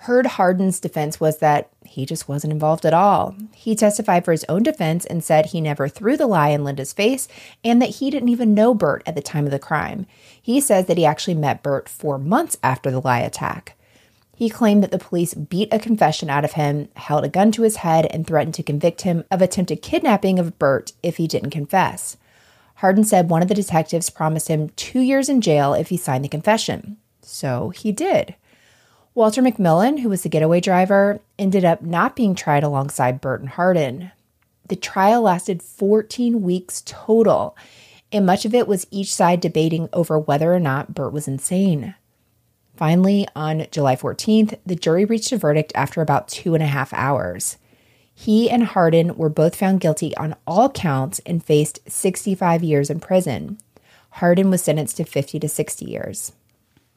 [0.00, 3.34] Heard Hardin's defense was that he just wasn't involved at all.
[3.54, 6.92] He testified for his own defense and said he never threw the lye in Linda's
[6.92, 7.26] face
[7.64, 10.06] and that he didn't even know Burt at the time of the crime.
[10.40, 13.76] He says that he actually met Burt four months after the lye attack.
[14.36, 17.62] He claimed that the police beat a confession out of him, held a gun to
[17.62, 21.50] his head, and threatened to convict him of attempted kidnapping of Burt if he didn't
[21.50, 22.18] confess.
[22.76, 26.22] Hardin said one of the detectives promised him two years in jail if he signed
[26.22, 26.98] the confession.
[27.22, 28.34] So he did.
[29.16, 33.48] Walter McMillan, who was the getaway driver, ended up not being tried alongside Burt and
[33.48, 34.12] Hardin.
[34.68, 37.56] The trial lasted 14 weeks total,
[38.12, 41.94] and much of it was each side debating over whether or not Burt was insane.
[42.76, 46.92] Finally, on July 14th, the jury reached a verdict after about two and a half
[46.92, 47.56] hours.
[48.14, 53.00] He and Hardin were both found guilty on all counts and faced 65 years in
[53.00, 53.56] prison.
[54.10, 56.32] Hardin was sentenced to 50 to 60 years.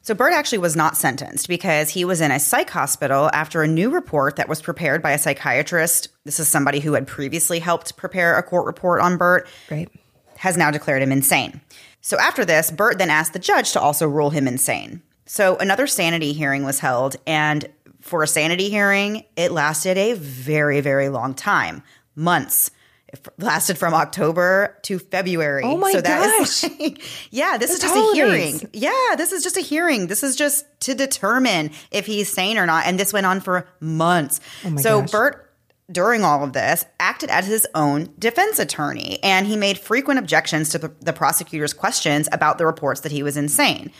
[0.02, 3.68] So Burt actually was not sentenced because he was in a psych hospital after a
[3.68, 6.08] new report that was prepared by a psychiatrist.
[6.24, 9.46] This is somebody who had previously helped prepare a court report on Burt.
[9.70, 9.90] Right.
[10.38, 11.60] Has now declared him insane.
[12.00, 15.02] So after this, Burt then asked the judge to also rule him insane.
[15.26, 17.68] So another sanity hearing was held, and
[18.00, 21.82] for a sanity hearing, it lasted a very, very long time
[22.16, 22.70] months.
[23.12, 25.64] It lasted from October to February.
[25.64, 26.64] Oh my so that gosh.
[26.64, 28.60] is like, yeah, this is just a hearing.
[28.72, 30.06] Yeah, this is just a hearing.
[30.06, 32.86] This is just to determine if he's sane or not.
[32.86, 34.40] And this went on for months.
[34.64, 35.10] Oh so gosh.
[35.10, 35.50] Burt
[35.90, 40.68] during all of this, acted as his own defense attorney, and he made frequent objections
[40.70, 43.90] to the, the prosecutor's questions about the reports that he was insane.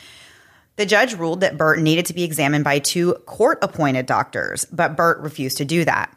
[0.77, 4.97] The judge ruled that Burt needed to be examined by two court appointed doctors, but
[4.97, 6.17] Burt refused to do that.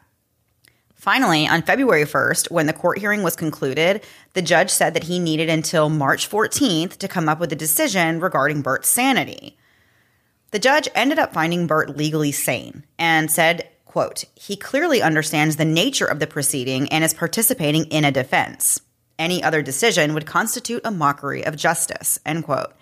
[1.04, 5.18] Finally, on February 1st, when the court hearing was concluded, the judge said that he
[5.18, 9.54] needed until March 14th to come up with a decision regarding Burt's sanity.
[10.50, 15.66] The judge ended up finding Burt legally sane and said, quote, he clearly understands the
[15.66, 18.80] nature of the proceeding and is participating in a defense.
[19.18, 22.72] Any other decision would constitute a mockery of justice, end quote.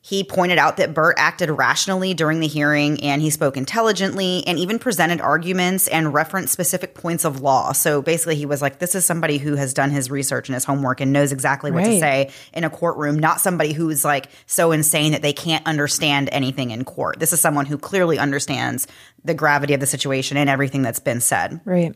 [0.00, 4.58] He pointed out that Burt acted rationally during the hearing and he spoke intelligently and
[4.58, 7.72] even presented arguments and referenced specific points of law.
[7.72, 10.64] So basically, he was like, this is somebody who has done his research and his
[10.64, 14.72] homework and knows exactly what to say in a courtroom, not somebody who's like so
[14.72, 17.18] insane that they can't understand anything in court.
[17.18, 18.86] This is someone who clearly understands
[19.24, 21.60] the gravity of the situation and everything that's been said.
[21.64, 21.94] Right.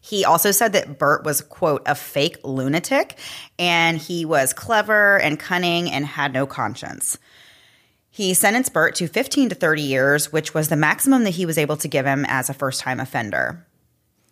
[0.00, 3.18] He also said that Burt was, quote, a fake lunatic
[3.58, 7.18] and he was clever and cunning and had no conscience.
[8.16, 11.58] He sentenced Burt to 15 to 30 years, which was the maximum that he was
[11.58, 13.66] able to give him as a first time offender.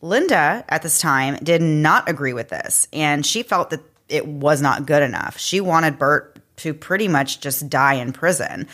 [0.01, 4.63] Linda, at this time, did not agree with this, and she felt that it was
[4.63, 5.37] not good enough.
[5.37, 8.69] She wanted Burt to pretty much just die in prison.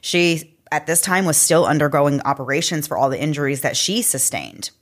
[0.00, 4.72] She, at this time, was still undergoing operations for all the injuries that she sustained.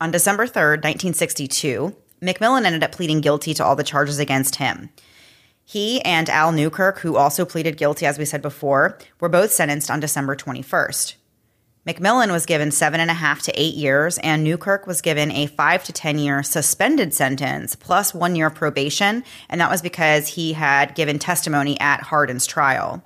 [0.00, 4.88] On December 3rd, 1962, McMillan ended up pleading guilty to all the charges against him.
[5.68, 9.90] He and Al Newkirk, who also pleaded guilty, as we said before, were both sentenced
[9.90, 11.16] on December 21st.
[11.84, 15.48] McMillan was given seven and a half to eight years, and Newkirk was given a
[15.48, 20.52] five to 10 year suspended sentence plus one year probation, and that was because he
[20.52, 23.02] had given testimony at Hardin's trial.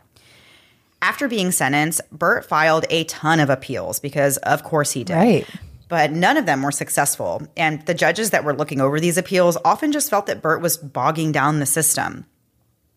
[1.01, 5.46] After being sentenced, Burt filed a ton of appeals because, of course, he did Right.
[5.88, 7.40] but none of them were successful.
[7.56, 10.77] And the judges that were looking over these appeals often just felt that Burt was
[10.77, 12.27] bogging down the system.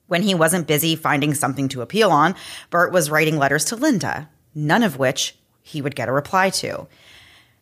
[0.07, 2.35] When he wasn't busy finding something to appeal on,
[2.69, 6.87] Burt was writing letters to Linda, none of which he would get a reply to.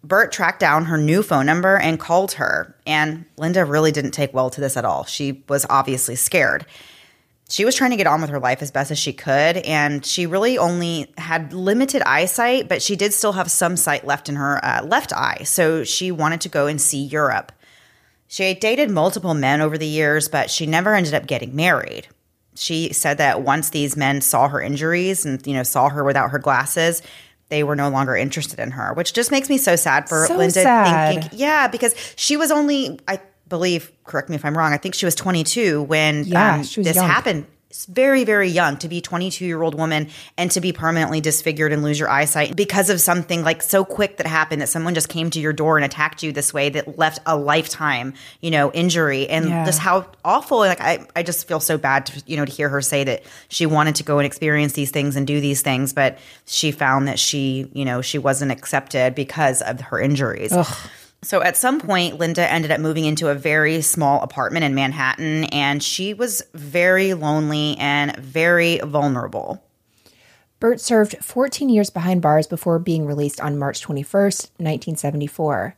[0.04, 2.76] Burt tracked down her new phone number and called her.
[2.88, 5.06] And Linda really didn't take well to this at all.
[5.06, 6.66] She was obviously scared.
[7.50, 10.06] She was trying to get on with her life as best as she could, and
[10.06, 14.38] she really only had limited eyesight, but she did still have some sight left in
[14.38, 15.42] her uh, left eye.
[15.44, 17.52] So she wanted to go and see Europe.
[18.30, 22.08] She had dated multiple men over the years, but she never ended up getting married.
[22.56, 26.32] She said that once these men saw her injuries and you know saw her without
[26.32, 27.02] her glasses,
[27.50, 30.38] they were no longer interested in her, which just makes me so sad for So
[30.38, 30.54] Linda.
[30.54, 31.08] sad.
[31.22, 34.72] Thinking, yeah, because she was only, I believe, correct me if I'm wrong.
[34.74, 37.08] I think she was 22 when Yeah, um, this young.
[37.08, 37.46] happened.
[37.88, 41.72] Very, very young to be a 22 year old woman and to be permanently disfigured
[41.72, 45.10] and lose your eyesight because of something like so quick that happened that someone just
[45.10, 48.72] came to your door and attacked you this way that left a lifetime, you know,
[48.72, 49.66] injury and Yeah.
[49.66, 50.58] just how awful.
[50.60, 53.24] Like I, I just feel so bad to, you know, to hear her say that
[53.50, 57.08] she wanted to go and experience these things and do these things, but she found
[57.08, 60.52] that she, you know, she wasn't accepted because of her injuries.
[61.24, 65.44] So at some point, Linda ended up moving into a very small apartment in Manhattan,
[65.46, 69.64] and she was very lonely and very vulnerable.
[70.60, 75.76] Burt served 14 years behind bars before being released on March 21st, 1974.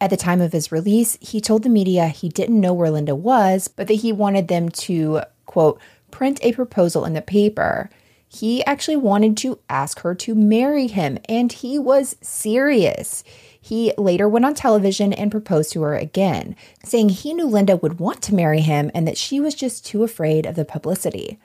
[0.00, 3.14] At the time of his release, he told the media he didn't know where Linda
[3.14, 7.90] was, but that he wanted them to, quote, print a proposal in the paper.
[8.28, 13.24] He actually wanted to ask her to marry him, and he was serious.
[13.68, 18.00] He later went on television and proposed to her again, saying he knew Linda would
[18.00, 21.38] want to marry him and that she was just too afraid of the publicity.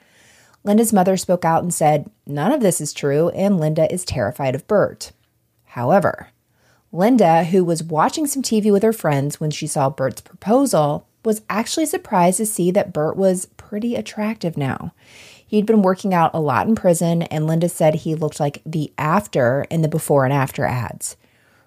[0.62, 4.54] Linda's mother spoke out and said, None of this is true, and Linda is terrified
[4.54, 5.12] of Burt.
[5.64, 6.28] However,
[6.92, 11.42] Linda, who was watching some TV with her friends when she saw Burt's proposal, was
[11.50, 14.94] actually surprised to see that Burt was pretty attractive now.
[15.46, 18.94] He'd been working out a lot in prison, and Linda said he looked like the
[18.96, 21.18] after in the before and after ads.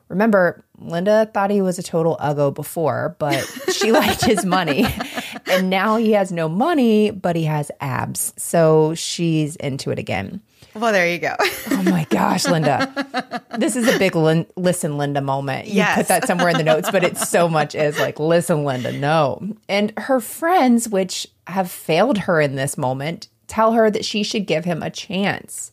[0.09, 3.41] Remember, Linda thought he was a total uggo before, but
[3.73, 4.85] she liked his money.
[5.49, 8.33] And now he has no money, but he has abs.
[8.37, 10.41] So she's into it again.
[10.75, 11.35] Well, there you go.
[11.71, 13.45] Oh my gosh, Linda.
[13.57, 15.67] This is a big lin- listen, Linda moment.
[15.67, 15.95] You Yes.
[15.99, 19.41] put that somewhere in the notes, but it so much is like, listen, Linda, no.
[19.69, 24.47] And her friends, which have failed her in this moment, tell her that she should
[24.47, 25.71] give him a chance.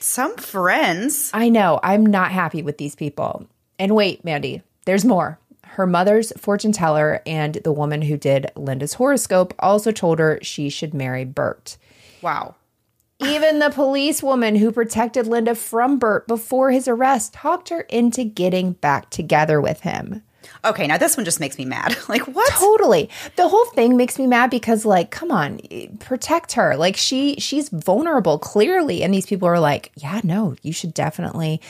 [0.00, 1.30] Some friends.
[1.34, 1.78] I know.
[1.82, 3.46] I'm not happy with these people.
[3.78, 5.38] And wait, Mandy, there's more.
[5.64, 10.70] Her mother's fortune teller and the woman who did Linda's horoscope also told her she
[10.70, 11.76] should marry Burt.
[12.22, 12.56] Wow.
[13.20, 18.24] Even the police woman who protected Linda from Burt before his arrest talked her into
[18.24, 20.22] getting back together with him.
[20.64, 21.96] Okay, now this one just makes me mad.
[22.08, 22.50] Like, what?
[22.54, 23.08] Totally.
[23.36, 25.60] The whole thing makes me mad because like, come on,
[26.00, 26.76] protect her.
[26.76, 31.60] Like she she's vulnerable clearly and these people are like, "Yeah, no, you should definitely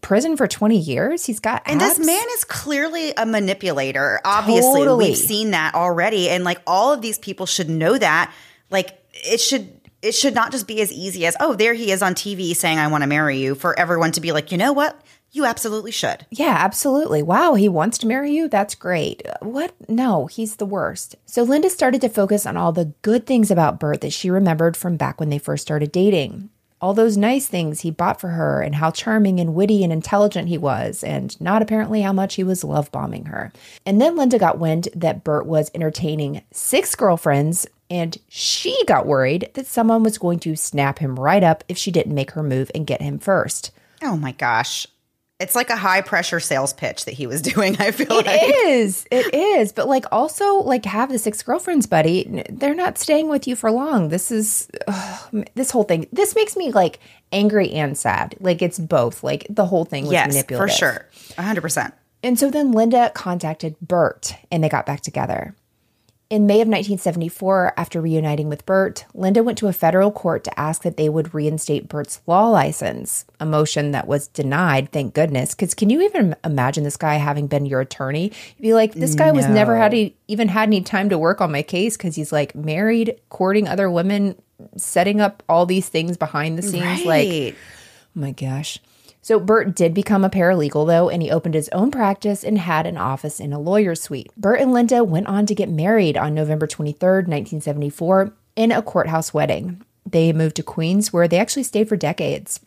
[0.00, 1.26] prison for 20 years.
[1.26, 4.20] He's got And this man is clearly a manipulator.
[4.24, 5.08] Obviously, Totally.
[5.08, 8.32] we've seen that already, and like all of these people should know that.
[8.70, 9.78] Like it should.
[10.00, 12.76] It should not just be as easy as, oh, there he is on TV saying,
[12.76, 15.00] I want to marry you, for everyone to be like, you know what?
[15.34, 16.26] You absolutely should.
[16.30, 17.22] Yeah, absolutely.
[17.22, 18.48] Wow, he wants to marry you?
[18.48, 19.22] That's great.
[19.40, 19.74] What?
[19.88, 21.16] No, he's the worst.
[21.24, 24.76] So Linda started to focus on all the good things about Burt that she remembered
[24.76, 26.50] from back when they first started dating.
[26.82, 30.48] All those nice things he bought for her, and how charming and witty and intelligent
[30.48, 33.52] he was, and not apparently how much he was love bombing her.
[33.86, 39.48] And then Linda got wind that Burt was entertaining six girlfriends, and she got worried
[39.54, 42.70] that someone was going to snap him right up if she didn't make her move
[42.74, 43.70] and get him first.
[44.02, 44.88] Oh my gosh.
[45.42, 48.40] It's like a high pressure sales pitch that he was doing, I feel It like.
[48.64, 49.04] is.
[49.10, 49.72] It is.
[49.72, 52.44] But like also like have the six girlfriends, buddy.
[52.48, 54.08] They're not staying with you for long.
[54.08, 56.06] This is ugh, this whole thing.
[56.12, 57.00] This makes me like
[57.32, 58.36] angry and sad.
[58.40, 59.22] Like it's both.
[59.24, 60.76] Like the whole thing was Yes, for manipulative.
[60.76, 61.06] sure.
[61.38, 61.92] 100%.
[62.22, 65.54] And so then Linda contacted Burt and they got back together.
[66.32, 70.58] In May of 1974, after reuniting with Burt, Linda went to a federal court to
[70.58, 75.54] ask that they would reinstate Burt's law license, a motion that was denied, thank goodness.
[75.54, 78.32] Because can you even imagine this guy having been your attorney?
[78.56, 81.42] You'd be like, this guy was never had a, even had any time to work
[81.42, 84.34] on my case because he's like married, courting other women,
[84.78, 87.04] setting up all these things behind the scenes.
[87.04, 87.56] Like,
[88.16, 88.78] Oh my gosh.
[89.24, 92.86] So Burt did become a paralegal though, and he opened his own practice and had
[92.86, 94.32] an office in a lawyer's suite.
[94.36, 99.32] Burt and Linda went on to get married on November 23rd, 1974, in a courthouse
[99.32, 99.80] wedding.
[100.04, 102.60] They moved to Queens, where they actually stayed for decades.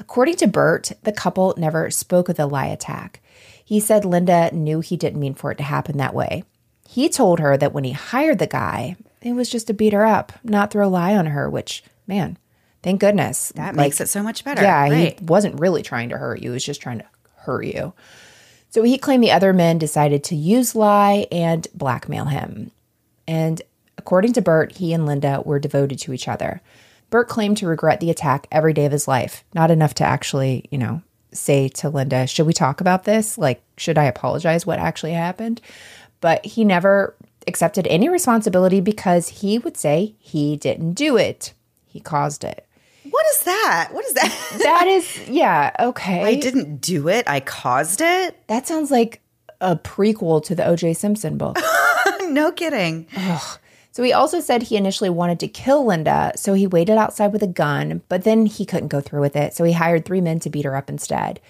[0.00, 3.20] According to Burt, the couple never spoke of the lye attack.
[3.64, 6.42] He said Linda knew he didn't mean for it to happen that way.
[6.88, 10.04] He told her that when he hired the guy, it was just to beat her
[10.04, 12.38] up, not throw a lye on her, which, man,
[12.84, 13.52] thank goodness.
[13.56, 14.62] That Like, makes it so much better.
[14.62, 15.18] yeah, Right.
[15.18, 16.50] he wasn't really trying to hurt you.
[16.50, 17.04] He was just trying to
[17.38, 17.92] hurt you.
[18.70, 22.70] So he claimed the other men decided to use lye and blackmail him.
[23.26, 23.62] And
[23.98, 26.60] according to Burt, he and Linda were devoted to each other.
[27.10, 30.64] Burt claimed to regret the attack every day of his life, not enough to actually,
[30.70, 33.38] you know, say to Linda, Should we talk about this?
[33.38, 35.60] Like, should I apologize what actually happened?
[36.20, 37.14] But he never
[37.46, 41.52] accepted any responsibility because he would say he didn't do it,
[41.86, 42.66] he caused it.
[43.10, 43.88] What is that?
[43.92, 44.56] What is that?
[44.62, 46.24] That is, yeah, okay.
[46.24, 47.24] I didn't do it.
[47.28, 48.46] I caused it.
[48.48, 49.20] That sounds like
[49.60, 50.94] a prequel to the O.J.
[50.94, 51.58] Simpson book.
[52.28, 53.06] no kidding.
[53.92, 57.42] So he also said he initially wanted to kill Linda, so he waited outside with
[57.42, 60.40] a gun, but then he couldn't go through with it, so he hired three men
[60.40, 61.40] to beat her up instead.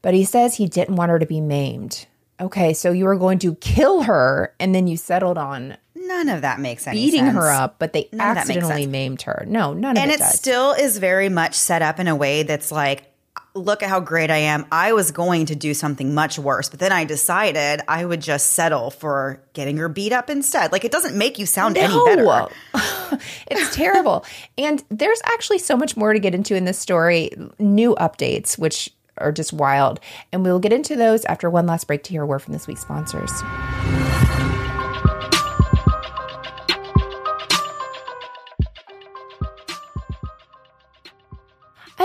[0.00, 2.06] But he says he didn't want her to be maimed.
[2.40, 5.76] Okay, so you were going to kill her, and then you settled on
[6.06, 7.06] None of that makes any sense.
[7.06, 7.36] beating sense.
[7.36, 9.44] her up, but they None of that makes accidentally maimed her.
[9.46, 10.02] No, none of that.
[10.02, 13.12] And it it still is very much set up in a way that's like,
[13.54, 14.66] look at how great I am.
[14.70, 18.52] I was going to do something much worse, but then I decided I would just
[18.52, 20.72] settle for getting her beat up instead.
[20.72, 22.48] Like it doesn't make you sound any better.
[23.50, 24.24] it's terrible.
[24.58, 28.90] And there's actually so much more to get into in this story, new updates, which
[29.18, 30.00] are just wild.
[30.32, 32.52] And we will get into those after one last break to hear a word from
[32.52, 33.32] this week's sponsors.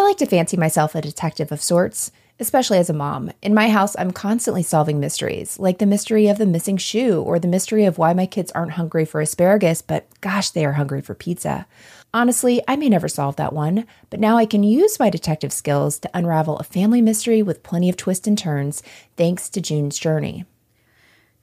[0.02, 3.32] I like to fancy myself a detective of sorts, especially as a mom.
[3.44, 7.38] In my house, I'm constantly solving mysteries, like the mystery of the missing shoe or
[7.38, 11.02] the mystery of why my kids aren't hungry for asparagus, but gosh, they are hungry
[11.02, 11.68] for pizza.
[12.16, 16.00] Honestly, I may never solve that one, but now I can use my detective skills
[16.00, 18.82] to unravel a family mystery with plenty of twists and turns,
[19.18, 20.46] thanks to June's Journey.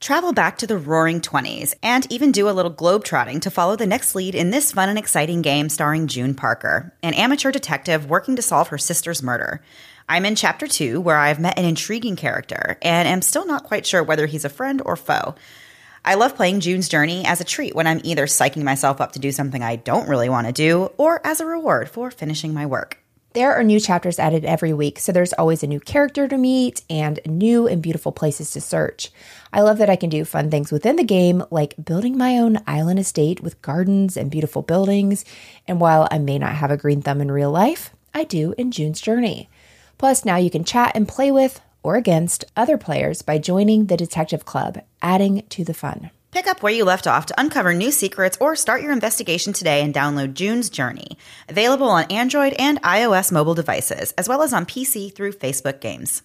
[0.00, 3.86] Travel back to the roaring 20s and even do a little globetrotting to follow the
[3.86, 8.36] next lead in this fun and exciting game starring June Parker, an amateur detective working
[8.36, 9.60] to solve her sister's murder.
[10.08, 13.86] I'm in chapter two, where I've met an intriguing character and am still not quite
[13.86, 15.34] sure whether he's a friend or foe.
[16.04, 19.18] I love playing June's Journey as a treat when I'm either psyching myself up to
[19.18, 22.66] do something I don't really want to do or as a reward for finishing my
[22.66, 22.98] work.
[23.38, 26.82] There are new chapters added every week, so there's always a new character to meet
[26.90, 29.12] and new and beautiful places to search.
[29.52, 32.58] I love that I can do fun things within the game, like building my own
[32.66, 35.24] island estate with gardens and beautiful buildings.
[35.68, 38.72] And while I may not have a green thumb in real life, I do in
[38.72, 39.48] June's Journey.
[39.98, 43.96] Plus, now you can chat and play with or against other players by joining the
[43.96, 46.10] Detective Club, adding to the fun.
[46.30, 49.82] Pick up where you left off to uncover new secrets or start your investigation today
[49.82, 51.16] and download June's Journey.
[51.48, 56.22] Available on Android and iOS mobile devices, as well as on PC through Facebook Games.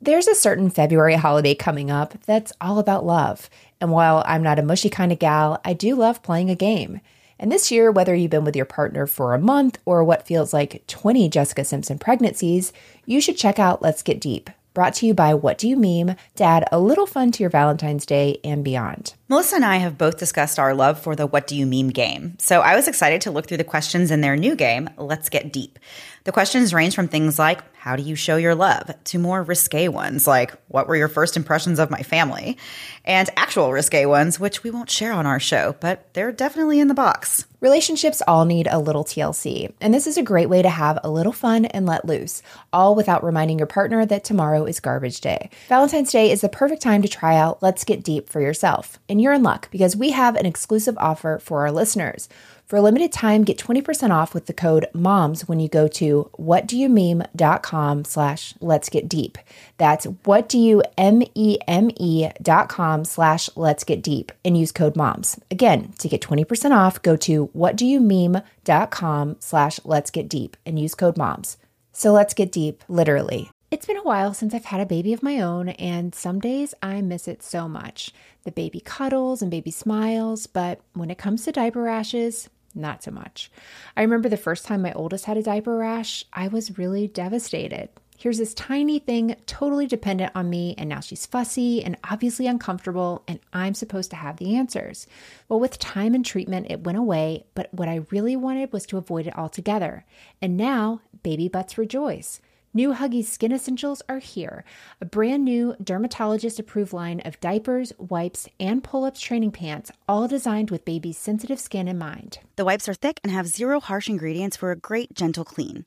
[0.00, 3.50] There's a certain February holiday coming up that's all about love.
[3.80, 7.00] And while I'm not a mushy kind of gal, I do love playing a game.
[7.40, 10.52] And this year, whether you've been with your partner for a month or what feels
[10.52, 12.72] like 20 Jessica Simpson pregnancies,
[13.04, 16.16] you should check out Let's Get Deep, brought to you by What Do You Meme
[16.36, 19.14] to add a little fun to your Valentine's Day and beyond.
[19.28, 22.36] Melissa and I have both discussed our love for the What Do You Meme game,
[22.38, 25.52] so I was excited to look through the questions in their new game, Let's Get
[25.52, 25.78] Deep.
[26.24, 28.90] The questions range from things like, How do you show your love?
[29.04, 32.58] to more risque ones like, What were your first impressions of my family?
[33.06, 36.88] And actual risque ones, which we won't share on our show, but they're definitely in
[36.88, 37.46] the box.
[37.60, 41.10] Relationships all need a little TLC, and this is a great way to have a
[41.10, 42.42] little fun and let loose,
[42.72, 45.50] all without reminding your partner that tomorrow is garbage day.
[45.68, 48.98] Valentine's Day is the perfect time to try out Let's Get Deep for yourself.
[49.08, 52.28] And you're in luck because we have an exclusive offer for our listeners.
[52.70, 56.30] For a limited time, get 20% off with the code MOMS when you go to
[56.38, 59.38] whatdoyoumeme.com slash let's get deep.
[59.76, 65.40] That's whatdoyoumeme.com slash let's get deep and use code MOMS.
[65.50, 71.16] Again, to get 20% off, go to whatdoyoumeme.com slash let's get deep and use code
[71.16, 71.56] MOMS.
[71.90, 73.50] So let's get deep, literally.
[73.72, 76.72] It's been a while since I've had a baby of my own, and some days
[76.80, 78.12] I miss it so much.
[78.44, 83.10] The baby cuddles and baby smiles, but when it comes to diaper rashes, not so
[83.10, 83.50] much.
[83.96, 87.88] I remember the first time my oldest had a diaper rash, I was really devastated.
[88.20, 93.24] Here's this tiny thing totally dependent on me, and now she's fussy and obviously uncomfortable,
[93.26, 95.06] and I'm supposed to have the answers.
[95.48, 98.98] Well, with time and treatment, it went away, but what I really wanted was to
[98.98, 100.04] avoid it altogether.
[100.42, 102.42] And now, baby butts rejoice.
[102.72, 104.62] New Huggies Skin Essentials are here,
[105.00, 110.28] a brand new dermatologist approved line of diapers, wipes, and pull ups training pants, all
[110.28, 112.38] designed with baby's sensitive skin in mind.
[112.54, 115.84] The wipes are thick and have zero harsh ingredients for a great, gentle clean.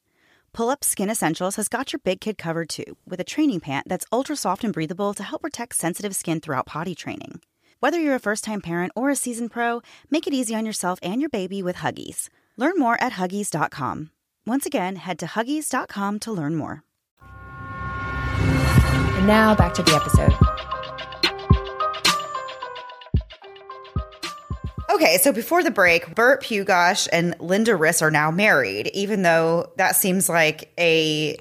[0.52, 3.88] Pull Up Skin Essentials has got your big kid covered too, with a training pant
[3.88, 7.40] that's ultra soft and breathable to help protect sensitive skin throughout potty training.
[7.80, 11.00] Whether you're a first time parent or a seasoned pro, make it easy on yourself
[11.02, 12.28] and your baby with Huggies.
[12.58, 14.10] Learn more at Huggies.com.
[14.46, 16.84] Once again, head to Huggies.com to learn more.
[17.22, 20.34] And now back to the episode.
[24.94, 29.72] Okay, so before the break, Burt Pugach and Linda Riss are now married, even though
[29.78, 31.38] that seems like a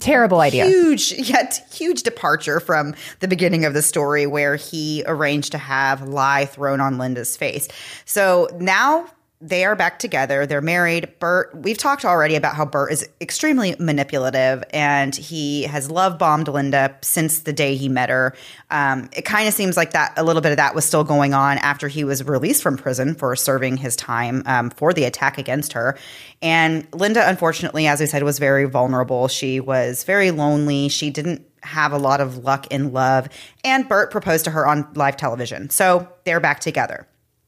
[0.00, 0.66] Terrible idea.
[0.66, 6.08] huge yet huge departure from the beginning of the story where he arranged to have
[6.08, 7.68] lye thrown on Linda's face.
[8.04, 9.06] So now
[9.44, 10.46] they are back together.
[10.46, 11.12] They're married.
[11.18, 16.48] Burt, we've talked already about how Burt is extremely manipulative and he has love bombed
[16.48, 18.34] Linda since the day he met her.
[18.70, 21.34] Um, it kind of seems like that a little bit of that was still going
[21.34, 25.36] on after he was released from prison for serving his time um, for the attack
[25.36, 25.98] against her.
[26.40, 29.28] And Linda, unfortunately, as I said, was very vulnerable.
[29.28, 30.88] She was very lonely.
[30.88, 33.28] She didn't have a lot of luck in love.
[33.62, 35.68] And Burt proposed to her on live television.
[35.68, 37.06] So they're back together.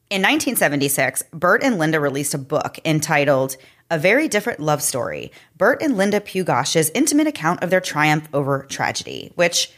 [0.08, 3.56] In 1976, Burt and Linda released a book entitled
[3.90, 8.66] A Very Different Love Story Burt and Linda Pugach's Intimate Account of Their Triumph Over
[8.68, 9.72] Tragedy, which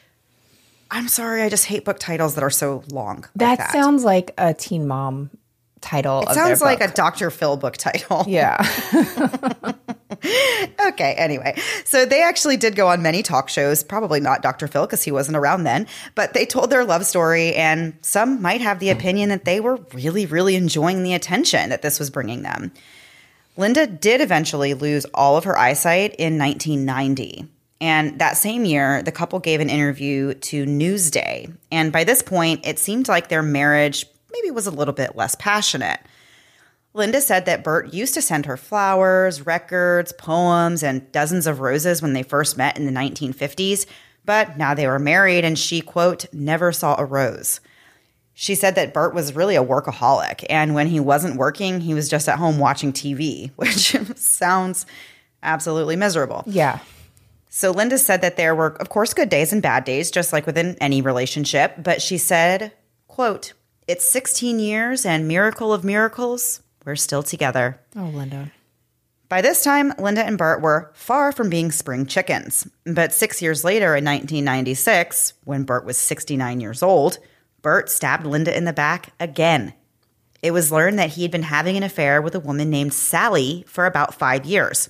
[0.91, 3.25] I'm sorry, I just hate book titles that are so long.
[3.37, 5.31] like That, sounds like a teen mom
[5.81, 6.21] title.
[6.23, 7.31] It sounds like a Dr.
[7.31, 8.25] Phil book title.
[8.29, 8.63] yeah.
[10.89, 11.59] okay, anyway.
[11.85, 14.67] So they actually did go on many talk shows, probably not Dr.
[14.67, 18.61] Phil because he wasn't around then, but they told their love story, and some might
[18.61, 22.43] have the opinion that they were really, really enjoying the attention that this was bringing
[22.43, 22.73] them.
[23.57, 27.49] Linda did eventually lose all of her eyesight in 1990.
[27.81, 31.55] And that same year, the couple gave an interview to Newsday.
[31.71, 35.35] And by this point, it seemed like their marriage maybe was a little bit less
[35.37, 36.01] passionate.
[36.99, 42.03] Linda said that Burt used to send her flowers, records, poems, and dozens of roses
[42.03, 43.87] when they first met in the 1950s,
[44.25, 47.61] but now they were married and she, quote, never saw a rose.
[48.35, 52.09] She said that Burt was really a workaholic, and when he wasn't working, he was
[52.09, 54.85] just at home watching TV, which sounds
[55.43, 56.43] absolutely miserable.
[56.47, 56.81] Yeah.
[57.49, 60.47] So Linda said that there were, of course, good days and bad days, just like
[60.47, 61.77] within any relationship.
[61.79, 62.73] But she said,
[63.07, 63.53] quote,
[63.87, 67.79] it's 16 years and miracle of miracles, we're still together.
[67.95, 68.51] Oh, Linda.
[69.29, 72.67] By this time, Linda and Burt were far from being spring chickens.
[72.87, 77.19] But six years later, in 1996, when Burt was 69 years old,
[77.61, 79.75] Burt stabbed Linda in the back again.
[80.41, 83.65] It was learned that he had been having an affair with a woman named Sally
[83.69, 84.89] for about five years.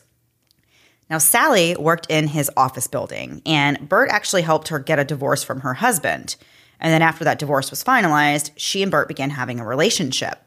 [1.11, 5.43] Now, Sally worked in his office building, and Burt actually helped her get a divorce
[5.43, 6.37] from her husband.
[6.79, 10.45] And then, after that divorce was finalized, she and Burt began having a relationship.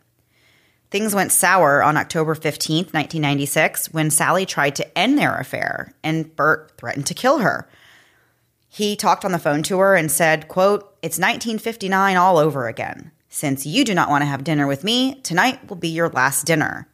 [0.91, 6.35] Things went sour on October 15th, 1996, when Sally tried to end their affair, and
[6.35, 7.69] Burt threatened to kill her.
[8.67, 13.11] He talked on the phone to her and said, quote, It's 1959 all over again.
[13.29, 16.45] Since you do not want to have dinner with me, tonight will be your last
[16.45, 16.89] dinner.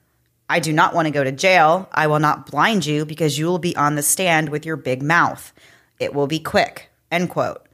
[0.47, 1.89] I do not want to go to jail.
[1.91, 5.01] I will not blind you because you will be on the stand with your big
[5.01, 5.51] mouth.
[5.99, 6.91] It will be quick.
[7.11, 7.66] End quote.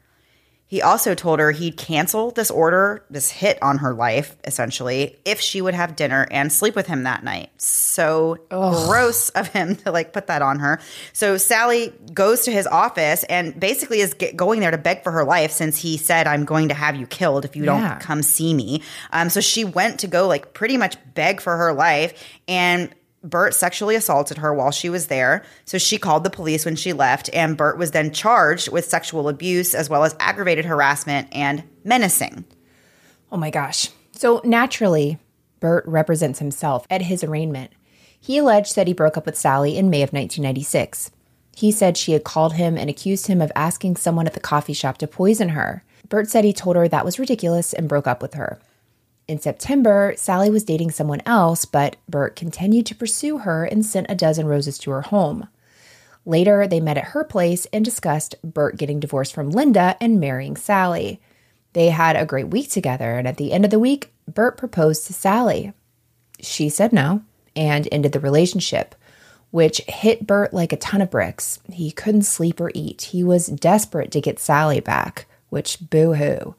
[0.73, 5.39] He also told her he'd cancel this order, this hit on her life, essentially, if
[5.39, 7.51] she would have dinner and sleep with him that night.
[7.57, 10.79] So gross of him to like put that on her.
[11.11, 15.11] So Sally goes to his office and basically is get, going there to beg for
[15.11, 18.23] her life since he said, I'm going to have you killed if you don't come
[18.23, 18.81] see me.
[19.11, 22.15] Um, so she went to go like pretty much beg for her life.
[22.47, 25.43] And Burt sexually assaulted her while she was there.
[25.65, 29.29] So she called the police when she left, and Burt was then charged with sexual
[29.29, 32.45] abuse as well as aggravated harassment and menacing.
[33.31, 33.89] Oh my gosh.
[34.11, 35.19] So naturally,
[35.59, 37.71] Burt represents himself at his arraignment.
[38.19, 41.11] He alleged that he broke up with Sally in May of 1996.
[41.55, 44.73] He said she had called him and accused him of asking someone at the coffee
[44.73, 45.83] shop to poison her.
[46.09, 48.59] Burt said he told her that was ridiculous and broke up with her.
[49.27, 54.07] In September, Sally was dating someone else, but Burt continued to pursue her and sent
[54.09, 55.47] a dozen roses to her home.
[56.25, 60.57] Later, they met at her place and discussed Burt getting divorced from Linda and marrying
[60.57, 61.21] Sally.
[61.73, 65.07] They had a great week together, and at the end of the week, Burt proposed
[65.07, 65.73] to Sally.
[66.39, 67.23] She said no
[67.55, 68.95] and ended the relationship,
[69.51, 71.59] which hit Burt like a ton of bricks.
[71.71, 73.03] He couldn't sleep or eat.
[73.03, 76.55] He was desperate to get Sally back, which boo hoo.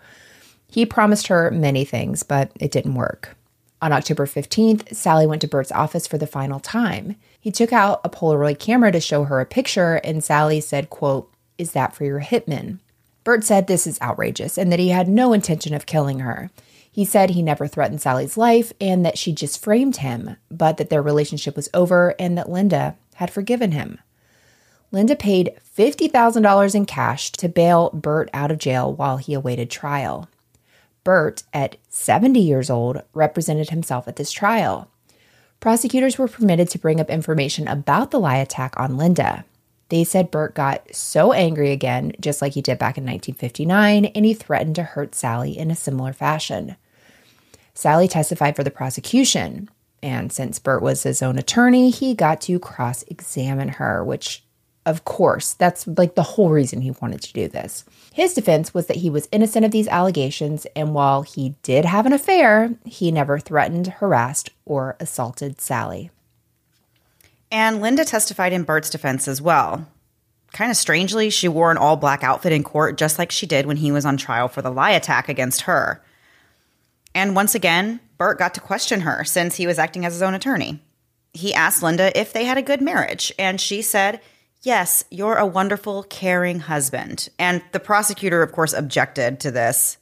[0.75, 3.37] He promised her many things, but it didn't work.
[3.81, 7.14] On October 15th, Sally went to Burt's office for the final time.
[7.41, 11.33] He took out a Polaroid camera to show her a picture, and Sally said, quote,
[11.59, 12.81] Is that for your hitman?
[13.22, 16.51] Burt said this is outrageous and that he had no intention of killing her.
[16.91, 20.91] He said he never threatened Sally's life and that she just framed him, but that
[20.91, 24.01] their relationship was over and that Linda had forgiven him.
[24.91, 30.29] Linda paid $50,000 in cash to bail Burt out of jail while he awaited trial.
[31.05, 34.90] Burt, at 70 years old, represented himself at this trial.
[35.61, 39.44] Prosecutors were permitted to bring up information about the lye attack on Linda.
[39.90, 44.24] They said Burt got so angry again, just like he did back in 1959, and
[44.24, 46.76] he threatened to hurt Sally in a similar fashion.
[47.74, 49.68] Sally testified for the prosecution,
[50.02, 54.44] and since Burt was his own attorney, he got to cross examine her, which,
[54.86, 57.84] of course, that's like the whole reason he wanted to do this.
[58.15, 62.07] His defense was that he was innocent of these allegations, and while he did have
[62.07, 66.12] an affair, he never threatened, harassed, or assaulted Sally.
[67.51, 69.89] And Linda testified in Burt's defense as well.
[70.53, 73.67] Kind of strangely, she wore an all black outfit in court just like she did
[73.67, 76.01] when he was on trial for the lye attack against her.
[77.17, 80.35] And once again, Burt got to question her since he was acting as his own
[80.35, 80.79] attorney.
[81.33, 84.21] He asked Linda if they had a good marriage, and she said,
[84.65, 87.29] Yes, you're a wonderful, caring husband.
[87.39, 89.99] And the prosecutor, of course, objected to this.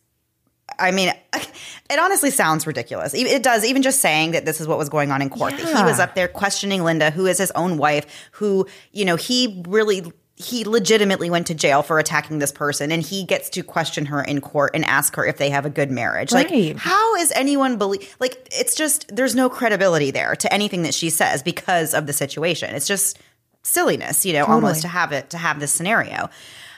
[0.79, 3.13] I mean, it honestly sounds ridiculous.
[3.13, 5.57] It does, even just saying that this is what was going on in court.
[5.57, 9.17] That he was up there questioning Linda, who is his own wife, who, you know,
[9.17, 10.05] he really
[10.35, 14.23] he legitimately went to jail for attacking this person and he gets to question her
[14.23, 16.33] in court and ask her if they have a good marriage.
[16.33, 16.51] Right.
[16.51, 20.95] Like how is anyone believe like it's just there's no credibility there to anything that
[20.95, 22.75] she says because of the situation.
[22.75, 23.19] It's just
[23.63, 24.55] silliness, you know, Totally.
[24.55, 26.29] almost to have it to have this scenario.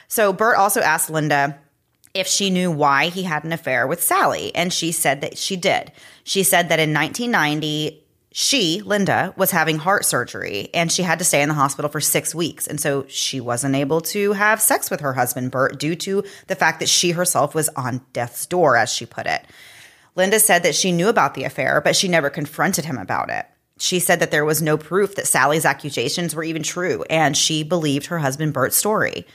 [0.09, 1.59] So Burt also asked Linda
[2.13, 5.57] if she knew why he had an affair with Sally, and she said that she
[5.57, 5.91] did.
[6.23, 8.05] She said that in 1990
[8.37, 12.01] she, Linda, was having heart surgery and she had to stay in the hospital for
[12.01, 12.67] six weeks.
[12.67, 16.57] And so she wasn't able to have sex with her husband, Burt, due to the
[16.57, 19.45] fact that she herself was on death's door, as she put it.
[20.17, 23.47] Linda said that she knew about the affair, but she never confronted him about it.
[23.85, 27.63] She said that there was no proof that Sally's accusations were even true, and she
[27.63, 29.27] believed her husband Burt's story.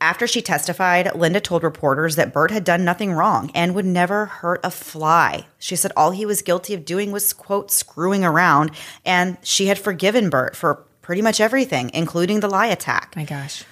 [0.00, 4.26] After she testified, Linda told reporters that Burt had done nothing wrong and would never
[4.26, 5.48] hurt a fly.
[5.58, 8.70] She said all he was guilty of doing was, quote, screwing around,
[9.04, 13.14] and she had forgiven Burt for pretty much everything, including the lye attack.
[13.16, 13.64] My gosh.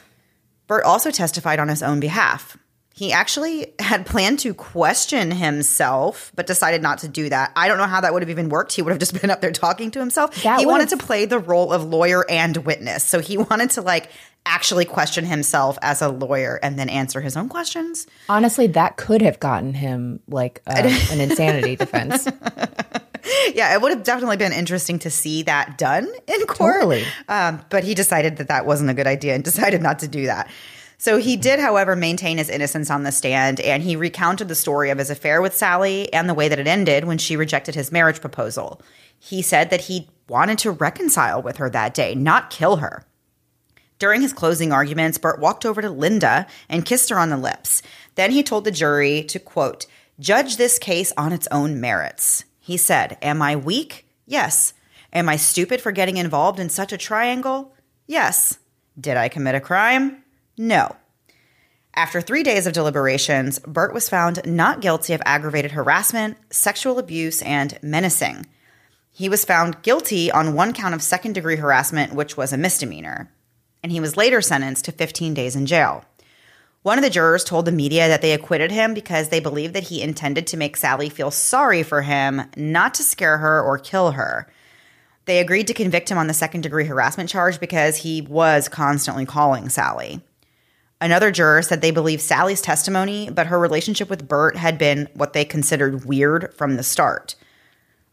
[0.66, 2.58] Burt also testified on his own behalf.
[2.98, 7.52] He actually had planned to question himself, but decided not to do that.
[7.54, 8.72] I don't know how that would have even worked.
[8.72, 10.42] He would have just been up there talking to himself.
[10.42, 13.04] That he wanted have- to play the role of lawyer and witness.
[13.04, 14.10] So he wanted to like
[14.44, 18.08] actually question himself as a lawyer and then answer his own questions.
[18.28, 20.72] Honestly, that could have gotten him like uh,
[21.12, 22.26] an insanity defense.
[23.54, 26.74] Yeah, it would have definitely been interesting to see that done in court.
[26.80, 27.04] Totally.
[27.28, 30.26] Um, but he decided that that wasn't a good idea and decided not to do
[30.26, 30.50] that.
[31.00, 34.90] So he did, however, maintain his innocence on the stand, and he recounted the story
[34.90, 37.92] of his affair with Sally and the way that it ended when she rejected his
[37.92, 38.82] marriage proposal.
[39.16, 43.04] He said that he wanted to reconcile with her that day, not kill her.
[44.00, 47.80] During his closing arguments, Burt walked over to Linda and kissed her on the lips.
[48.16, 49.86] Then he told the jury to, quote,
[50.18, 52.44] judge this case on its own merits.
[52.58, 54.06] He said, Am I weak?
[54.26, 54.74] Yes.
[55.12, 57.72] Am I stupid for getting involved in such a triangle?
[58.06, 58.58] Yes.
[59.00, 60.22] Did I commit a crime?
[60.58, 60.96] No.
[61.94, 67.42] After three days of deliberations, Burt was found not guilty of aggravated harassment, sexual abuse,
[67.42, 68.46] and menacing.
[69.10, 73.32] He was found guilty on one count of second degree harassment, which was a misdemeanor,
[73.82, 76.04] and he was later sentenced to 15 days in jail.
[76.82, 79.88] One of the jurors told the media that they acquitted him because they believed that
[79.88, 84.12] he intended to make Sally feel sorry for him, not to scare her or kill
[84.12, 84.48] her.
[85.24, 89.26] They agreed to convict him on the second degree harassment charge because he was constantly
[89.26, 90.22] calling Sally.
[91.00, 95.32] Another juror said they believed Sally's testimony, but her relationship with Burt had been what
[95.32, 97.36] they considered weird from the start.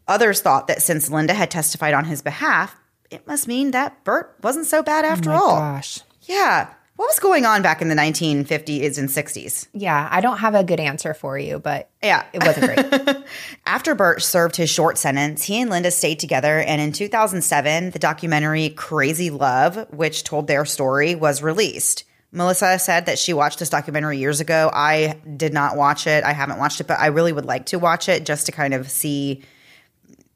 [0.08, 2.76] Others thought that since Linda had testified on his behalf,
[3.10, 5.58] it must mean that Burt wasn't so bad oh after Oh my all.
[5.58, 6.00] gosh.
[6.22, 6.68] Yeah.
[6.94, 9.66] What was going on back in the 1950s and 60s?
[9.74, 12.24] Yeah, I don't have a good answer for you, but Yeah.
[12.32, 13.16] it wasn't great.
[13.66, 17.98] After Burt served his short sentence, he and Linda stayed together, and in 2007, the
[17.98, 22.04] documentary Crazy Love, which told their story, was released.
[22.36, 24.70] Melissa said that she watched this documentary years ago.
[24.72, 26.22] I did not watch it.
[26.22, 28.74] I haven't watched it, but I really would like to watch it just to kind
[28.74, 29.42] of see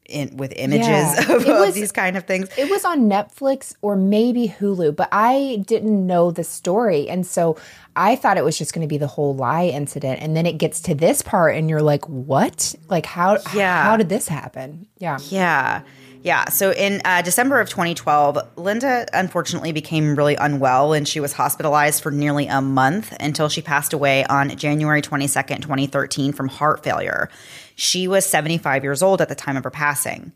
[0.05, 1.31] in, with images Yeah.
[1.35, 2.49] of, It of these kind of things.
[2.57, 7.07] It was on Netflix or maybe Hulu, but I didn't know the story.
[7.07, 7.55] And so
[7.95, 10.21] I thought it was just going to be the whole lye incident.
[10.21, 12.75] And then it gets to this part and you're like, what?
[12.89, 13.83] Like, how, Yeah.
[13.83, 14.87] how did this happen?
[14.97, 15.19] Yeah.
[15.29, 15.81] Yeah.
[16.23, 16.49] Yeah.
[16.49, 22.03] So in uh, December of 2012, Linda unfortunately became really unwell and she was hospitalized
[22.03, 27.29] for nearly a month until she passed away on January 22nd, 2013 from heart failure.
[27.75, 30.31] She was 75 years old at the time of her passing.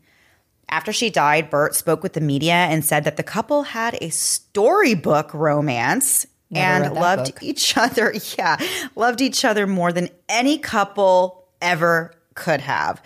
[0.68, 4.10] After she died, Bert spoke with the media and said that the couple had a
[4.10, 7.42] storybook romance Never and loved book.
[7.42, 8.12] each other.
[8.38, 8.56] Yeah,
[8.96, 13.00] loved each other more than any couple ever could have.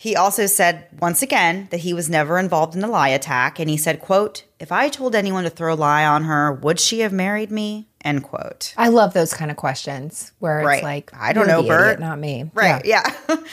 [0.00, 3.68] He also said once again that he was never involved in the lye attack and
[3.68, 7.00] he said, quote, If I told anyone to throw a lye on her, would she
[7.00, 7.86] have married me?
[8.02, 8.72] End quote.
[8.78, 10.76] I love those kind of questions where Right.
[10.76, 11.82] it's like, I don't know, Burt.
[11.96, 12.50] idiot, not me.
[12.54, 12.82] Right.
[12.86, 13.02] Yeah.
[13.28, 13.36] Yeah.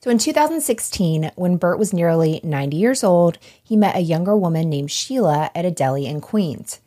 [0.00, 4.70] So in 2016, when Burt was nearly 90 years old, he met a younger woman
[4.70, 6.78] named Sheila at a deli in Queens.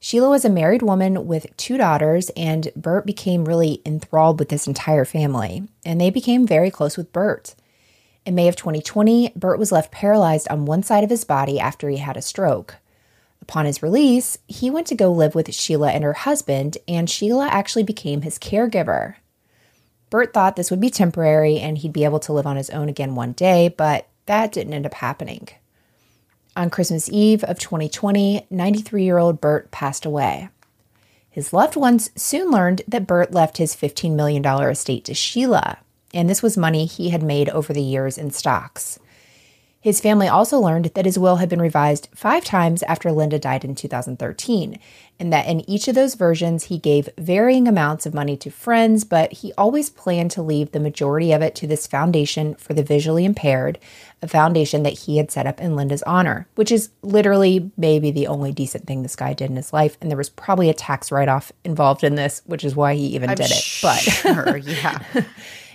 [0.00, 4.66] Sheila was a married woman with two daughters, and Burt became really enthralled with this
[4.66, 7.54] entire family, and they became very close with Burt.
[8.28, 11.88] In May of 2020, Burt was left paralyzed on one side of his body after
[11.88, 12.76] he had a stroke.
[13.40, 17.48] Upon his release, he went to go live with Sheila and her husband, and Sheila
[17.48, 19.14] actually became his caregiver.
[20.10, 22.90] Burt thought this would be temporary and he'd be able to live on his own
[22.90, 25.48] again one day, but that didn't end up happening.
[26.54, 30.50] On Christmas Eve of 2020, 93 year old Burt passed away.
[31.30, 35.78] His loved ones soon learned that Burt left his $15 million estate to Sheila,
[36.14, 38.98] and this was money he had made over the years in stocks.
[39.80, 43.64] His family also learned that his will had been revised five times after Linda died
[43.64, 44.78] in 2013,
[45.20, 49.04] and that in each of those versions he gave varying amounts of money to friends,
[49.04, 52.82] but he always planned to leave the majority of it to this foundation for the
[52.82, 53.78] visually impaired,
[54.20, 58.26] a foundation that he had set up in Linda's honor, which is literally maybe the
[58.26, 59.96] only decent thing this guy did in his life.
[60.00, 63.06] And there was probably a tax write off involved in this, which is why he
[63.14, 63.78] even did it.
[63.80, 64.98] But sure, yeah.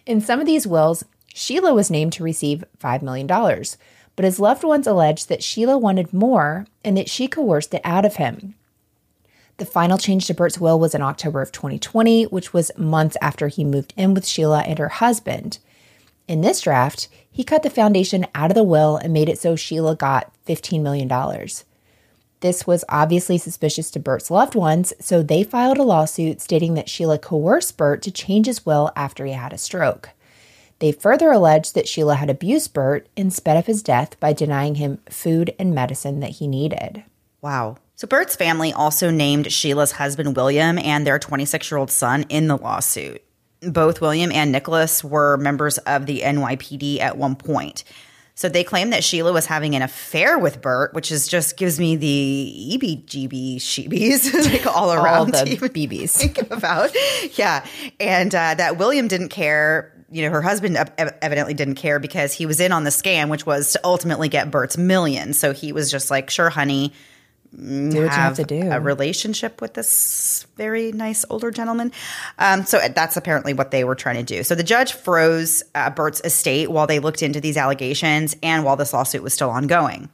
[0.05, 4.63] in some of these wills, Sheila was named to receive $5 million, but his loved
[4.63, 8.55] ones alleged that Sheila wanted more and that she coerced it out of him.
[9.57, 13.47] The final change to Burt's will was in October of 2020, which was months after
[13.47, 15.59] he moved in with Sheila and her husband.
[16.27, 19.55] In this draft, he cut the foundation out of the will and made it so
[19.55, 21.07] Sheila got $15 million.
[22.43, 26.89] This was obviously suspicious to Burt's loved ones, so they filed a lawsuit stating that
[26.89, 30.09] Sheila coerced Burt to change his will after he had a stroke.
[30.79, 34.75] They further alleged that Sheila had abused Burt and sped up his death by denying
[34.75, 37.05] him food and medicine that he needed.
[37.41, 37.77] Wow.
[37.95, 42.49] So Burt's family also named Sheila's husband William and their 26 year old son in
[42.49, 43.23] the lawsuit.
[43.61, 47.85] Both William and Nicholas were members of the NYPD at one point.
[48.35, 51.79] So they claim that Sheila was having an affair with Burt, which is just gives
[51.79, 56.11] me the EBGB sheebies like all around the to even BBs.
[56.11, 56.91] think about.
[57.37, 57.65] Yeah.
[57.99, 59.91] And uh, that William didn't care.
[60.09, 63.45] You know, her husband evidently didn't care because he was in on the scam, which
[63.47, 65.33] was to ultimately get Burt's million.
[65.33, 66.93] So he was just like, sure, honey,
[67.55, 68.71] Do what you have to do.
[68.71, 71.91] a relationship with this very nice older gentleman.
[72.39, 74.43] Um, so that's apparently what they were trying to do.
[74.43, 78.75] So the judge froze uh, Burt's estate while they looked into these allegations and while
[78.75, 80.09] this lawsuit was still ongoing.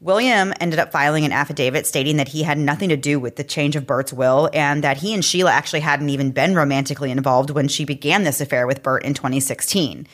[0.00, 3.44] William ended up filing an affidavit stating that he had nothing to do with the
[3.44, 7.48] change of Burt's will and that he and Sheila actually hadn't even been romantically involved
[7.48, 10.06] when she began this affair with Burt in 2016.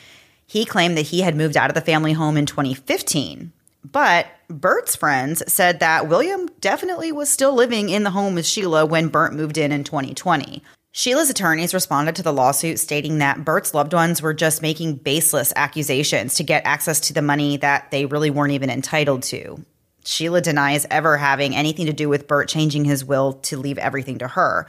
[0.47, 3.51] He claimed that he had moved out of the family home in 2015.
[3.83, 8.85] But Burt's friends said that William definitely was still living in the home with Sheila
[8.85, 10.63] when Burt moved in in 2020.
[10.93, 15.53] Sheila's attorneys responded to the lawsuit stating that Burt's loved ones were just making baseless
[15.55, 19.63] accusations to get access to the money that they really weren't even entitled to.
[20.03, 24.19] Sheila denies ever having anything to do with Burt changing his will to leave everything
[24.19, 24.67] to her.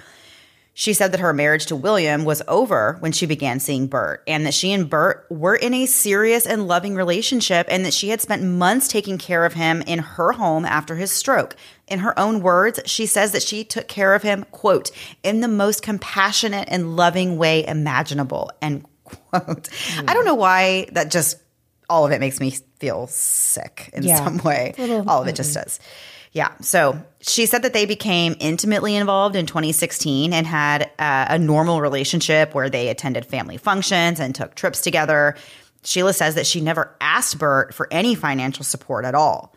[0.74, 4.46] She said that her marriage to William was over when she began seeing Burt, and
[4.46, 8.22] that she and Burt were in a serious and loving relationship, and that she had
[8.22, 11.56] spent months taking care of him in her home after his stroke.
[11.88, 14.90] In her own words, she says that she took care of him, quote,
[15.22, 19.68] in the most compassionate and loving way imaginable, end quote.
[20.08, 21.36] I don't know why that just
[21.90, 24.24] all of it makes me feel sick in Yeah.
[24.24, 24.72] some way.
[25.06, 25.78] all of it just does.
[26.32, 26.52] Yeah.
[26.62, 31.82] So she said that they became intimately involved in 2016 and had uh, a normal
[31.82, 35.36] relationship where they attended family functions and took trips together.
[35.84, 39.54] Sheila says that she never asked Burt for any financial support at all.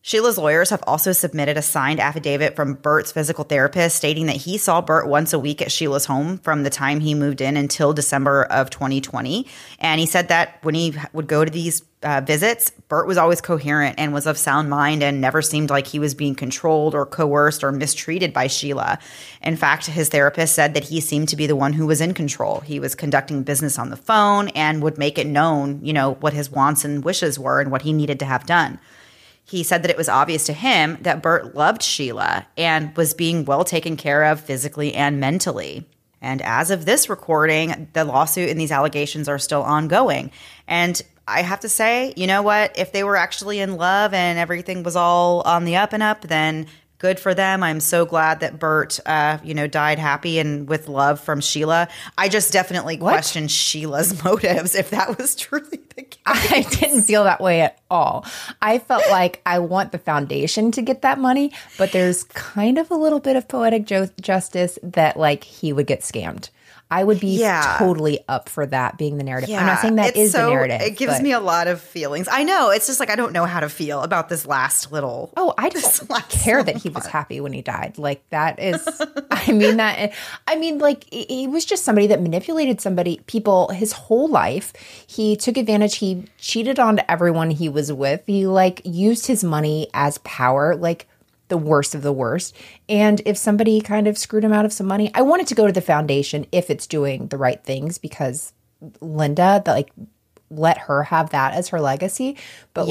[0.00, 4.56] Sheila's lawyers have also submitted a signed affidavit from Burt's physical therapist stating that he
[4.56, 7.92] saw Burt once a week at Sheila's home from the time he moved in until
[7.92, 9.46] December of 2020.
[9.80, 13.40] And he said that when he would go to these uh, visits, Burt was always
[13.40, 17.04] coherent and was of sound mind and never seemed like he was being controlled or
[17.04, 18.98] coerced or mistreated by Sheila.
[19.42, 22.14] In fact, his therapist said that he seemed to be the one who was in
[22.14, 22.60] control.
[22.60, 26.32] He was conducting business on the phone and would make it known, you know, what
[26.32, 28.78] his wants and wishes were and what he needed to have done.
[29.44, 33.44] He said that it was obvious to him that Burt loved Sheila and was being
[33.44, 35.86] well taken care of physically and mentally.
[36.20, 40.32] And as of this recording, the lawsuit and these allegations are still ongoing.
[40.66, 42.78] And I have to say, you know what?
[42.78, 46.22] If they were actually in love and everything was all on the up and up,
[46.22, 46.66] then
[46.98, 47.62] good for them.
[47.62, 51.88] I'm so glad that Burt, uh, you know, died happy and with love from Sheila.
[52.16, 56.22] I just definitely question Sheila's motives if that was truly the case.
[56.26, 58.26] I didn't feel that way at all.
[58.60, 62.90] I felt like I want the foundation to get that money, but there's kind of
[62.90, 66.50] a little bit of poetic jo- justice that like he would get scammed.
[66.90, 67.76] I would be Yeah.
[67.78, 69.50] totally up for that being the narrative.
[69.50, 69.60] Yeah.
[69.60, 70.80] I'm not saying that it's is so- the narrative.
[70.80, 72.28] It gives but- me a lot of feelings.
[72.30, 72.70] I know.
[72.70, 75.30] It's just like I don't know how to feel about this last little.
[75.36, 77.12] Oh, I just care that he was part.
[77.12, 77.98] happy when he died.
[77.98, 78.86] Like that is,
[79.30, 80.12] I mean that.
[80.46, 84.72] I mean, like he was just somebody that manipulated somebody, people, his whole life.
[85.06, 85.96] He took advantage.
[85.96, 88.22] He cheated on everyone he was with.
[88.26, 90.74] He like used his money as power.
[90.74, 91.06] Like
[91.48, 92.54] the worst of the worst.
[92.88, 95.54] And if somebody kind of screwed him out of some money, I want it to
[95.54, 98.52] go to the foundation if it's doing the right things because
[99.00, 99.90] Linda, the, like,
[100.50, 102.36] let her have that as her legacy.
[102.74, 102.88] But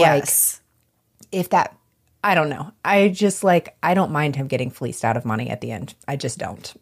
[1.32, 1.76] like if that
[2.24, 2.72] I don't know.
[2.84, 5.96] I just like I don't mind him getting fleeced out of money at the end.
[6.08, 6.74] I just don't.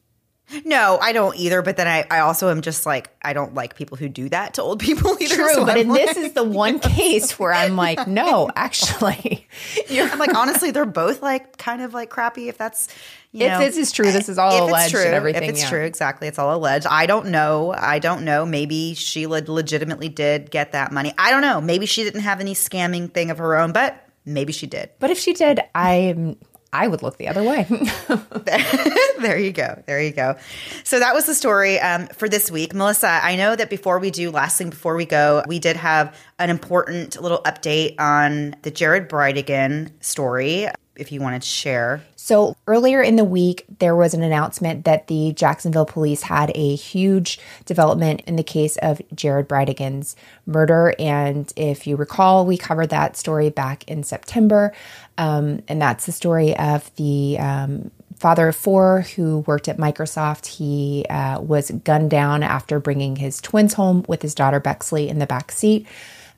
[0.64, 1.62] No, I don't either.
[1.62, 4.56] But then I, I also am just like I don't like people who do that
[4.56, 5.36] to old people either.
[5.50, 9.48] so but like, this is the one case where I'm like, no, actually,
[9.90, 12.48] I'm like honestly, they're both like kind of like crappy.
[12.50, 12.88] If that's
[13.32, 15.44] you If know, this is true, this is all if it's alleged true, and everything,
[15.44, 15.70] If it's yeah.
[15.70, 16.86] true, exactly, it's all alleged.
[16.88, 17.74] I don't know.
[17.78, 18.46] I don't know.
[18.46, 21.14] Maybe Sheila legitimately did get that money.
[21.18, 21.60] I don't know.
[21.60, 24.90] Maybe she didn't have any scamming thing of her own, but maybe she did.
[25.00, 26.36] but if she did, I
[26.76, 27.66] I would look the other way.
[29.20, 29.82] there you go.
[29.88, 30.36] There you go.
[30.84, 32.74] So that was the story um, for this week.
[32.74, 36.16] Melissa, I know that before we do, last thing before we go, we did have
[36.38, 40.68] an important little update on the Jared Bridegan story.
[40.98, 42.02] If you wanted to share.
[42.16, 46.76] So earlier in the week, there was an announcement that the Jacksonville police had a
[46.76, 50.16] huge development in the case of Jared Bridegan's
[50.46, 50.96] murder.
[50.98, 54.74] And if you recall, we covered that story back in September.
[55.18, 60.46] Um, and that's the story of the um, father of four who worked at Microsoft.
[60.48, 65.20] He uh, was gunned down after bringing his twins home with his daughter Bexley in
[65.20, 65.88] the back seat.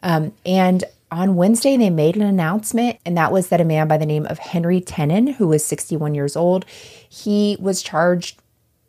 [0.03, 3.97] Um, and on Wednesday, they made an announcement, and that was that a man by
[3.97, 6.65] the name of Henry Tenon, who was 61 years old,
[7.09, 8.41] he was charged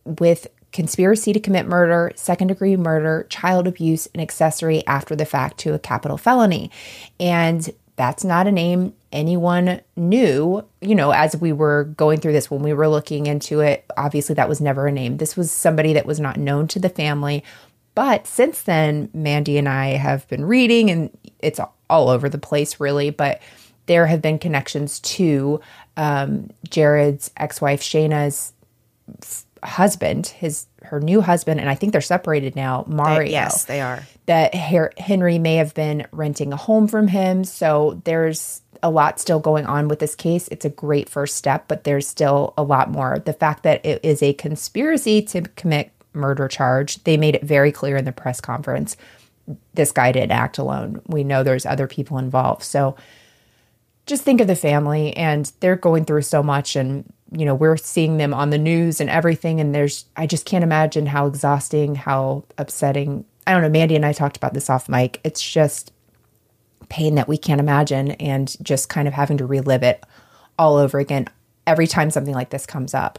[0.04, 5.58] with conspiracy to commit murder, second degree murder, child abuse, and accessory after the fact
[5.58, 6.70] to a capital felony.
[7.20, 12.50] And that's not a name anyone knew, you know, as we were going through this,
[12.50, 13.84] when we were looking into it.
[13.96, 15.16] Obviously, that was never a name.
[15.16, 17.42] This was somebody that was not known to the family.
[17.94, 22.78] But since then, Mandy and I have been reading, and it's all over the place,
[22.78, 23.10] really.
[23.10, 23.42] But
[23.86, 25.60] there have been connections to
[25.96, 28.52] um, Jared's ex-wife Shanna's
[29.22, 32.84] f- husband, his her new husband, and I think they're separated now.
[32.88, 34.02] Mario, Yes, they are.
[34.26, 37.44] that Henry may have been renting a home from him.
[37.44, 40.46] So there's a lot still going on with this case.
[40.48, 43.18] It's a great first step, but there's still a lot more.
[43.18, 47.72] The fact that it is a conspiracy to commit murder charge, they made it very
[47.72, 48.96] clear in the press conference.
[49.74, 51.00] This guy didn't act alone.
[51.06, 52.62] We know there's other people involved.
[52.62, 52.96] So
[54.06, 57.76] just think of the family and they're going through so much and you know we're
[57.76, 61.94] seeing them on the news and everything and there's i just can't imagine how exhausting
[61.94, 63.24] how upsetting.
[63.46, 65.20] I don't know mandy and i talked about this off mic.
[65.24, 65.92] It's just
[66.88, 70.04] pain that we can't imagine and just kind of having to relive it
[70.58, 71.26] all over again
[71.66, 73.18] every time something like this comes up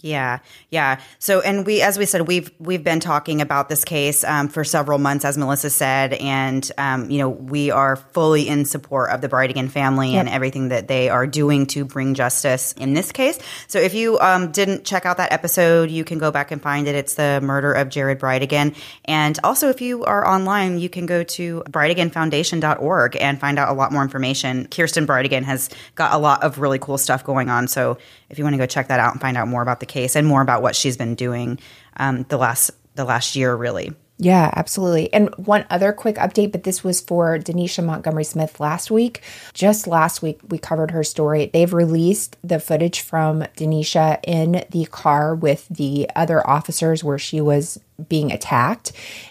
[0.00, 0.38] Yeah,
[0.70, 1.00] yeah.
[1.18, 4.62] So, and we, as we said, we've we've been talking about this case um, for
[4.62, 9.22] several months, as Melissa said, and um, you know we are fully in support of
[9.22, 13.40] the Bridegan family and everything that they are doing to bring justice in this case.
[13.66, 16.86] So, if you um, didn't check out that episode, you can go back and find
[16.86, 16.94] it.
[16.94, 21.24] It's the murder of Jared Bridegan, and also if you are online, you can go
[21.24, 24.68] to brideganfoundation.org and find out a lot more information.
[24.68, 27.66] Kirsten Bridegan has got a lot of really cool stuff going on.
[27.66, 27.98] So,
[28.30, 30.16] if you want to go check that out and find out more about the case
[30.16, 31.58] and more about what she's been doing
[31.96, 33.92] um, the last the last year, really.
[34.20, 35.12] Yeah, absolutely.
[35.12, 39.22] And one other quick update, but this was for Denisha Montgomery Smith last week.
[39.54, 41.48] Just last week, we covered her story.
[41.52, 47.40] They've released the footage from Denisha in the car with the other officers where she
[47.40, 48.90] was being attacked.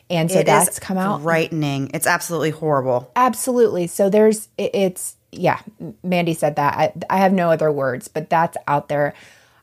[0.10, 1.22] And so It that's come out.
[1.22, 1.92] frightening.
[1.94, 3.12] It's absolutely horrible.
[3.18, 3.88] Absolutely.
[3.88, 5.62] So there's, it's, yeah,
[6.04, 6.74] Mandy said that.
[6.74, 9.14] I, I have no other words, but that's out there.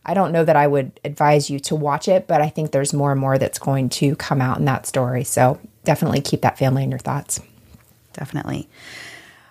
[0.07, 2.93] I don't know that I would advise you to watch it, but I think there's
[2.93, 5.25] more and more that's going to come out in that story.
[5.25, 7.41] So definitely keep that family in your thoughts.
[8.13, 8.69] Definitely.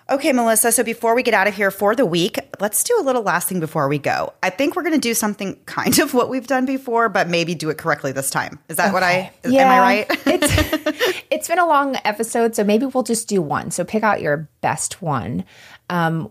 [0.10, 0.72] Okay, Melissa.
[0.72, 3.48] So before we get out of here for the week, let's do a little last
[3.48, 4.34] thing before we go.
[4.44, 7.56] I think we're going to do something kind of what we've done before, but maybe
[7.56, 8.60] do it correctly this time.
[8.68, 9.32] Is that what I?
[9.44, 10.06] Is, Am I right?
[10.28, 13.72] it's it's been a long episode, so maybe we'll just do one.
[13.72, 15.46] So pick out your best one.
[15.90, 16.30] Um,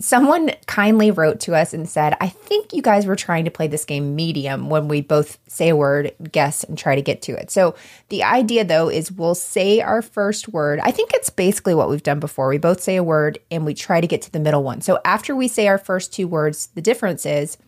[0.00, 3.66] someone kindly wrote to us and said, I think you guys were trying to play
[3.66, 7.32] this game medium when we both say a word, guess, and try to get to
[7.32, 7.50] it.
[7.50, 7.74] So
[8.08, 10.78] the idea, though, is we'll say our first word.
[10.82, 12.48] I think it's basically what we've done before.
[12.48, 14.82] We both say a word and we try to get to the middle one.
[14.82, 17.58] So after we say our first two words, the difference is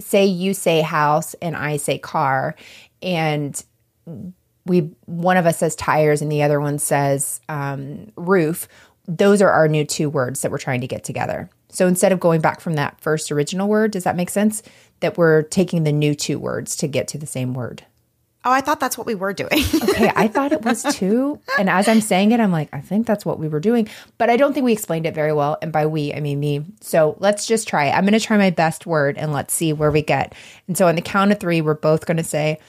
[0.00, 2.56] say you say house and I say car,
[3.00, 3.62] and
[4.66, 8.68] we one of us says tires and the other one says um, roof.
[9.10, 11.50] Those are our new two words that we're trying to get together.
[11.68, 14.62] So instead of going back from that first original word, does that make sense?
[15.00, 17.84] That we're taking the new two words to get to the same word.
[18.44, 19.50] Oh, I thought that's what we were doing.
[19.90, 21.40] Okay, I thought it was too.
[21.58, 23.88] And as I'm saying it, I'm like, I think that's what we were doing.
[24.16, 25.58] But I don't think we explained it very well.
[25.60, 26.64] And by we, I mean me.
[26.80, 27.90] So let's just try it.
[27.90, 30.34] I'm going to try my best word and let's see where we get.
[30.68, 32.60] And so on the count of three, we're both going to say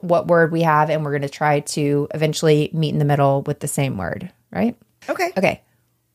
[0.00, 3.42] what word we have and we're going to try to eventually meet in the middle
[3.42, 4.76] with the same word, right?
[5.08, 5.32] okay.
[5.36, 5.60] Okay.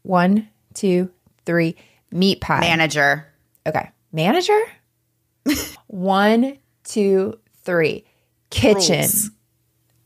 [0.05, 1.09] One, two,
[1.47, 1.75] three.
[2.11, 2.59] Meat pie.
[2.59, 3.25] Manager.
[3.65, 3.89] Okay.
[4.11, 4.59] Manager?
[5.87, 8.05] One, two, three.
[8.51, 8.99] Kitchen.
[8.99, 9.31] Rules.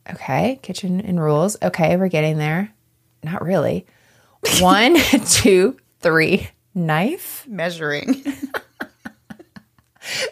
[0.08, 0.58] Okay.
[0.62, 1.58] Kitchen and rules.
[1.62, 1.96] Okay.
[1.98, 2.72] We're getting there.
[3.22, 3.84] Not really.
[4.60, 4.96] One,
[5.26, 6.48] two, three.
[6.74, 7.46] Knife.
[7.46, 8.06] Measuring.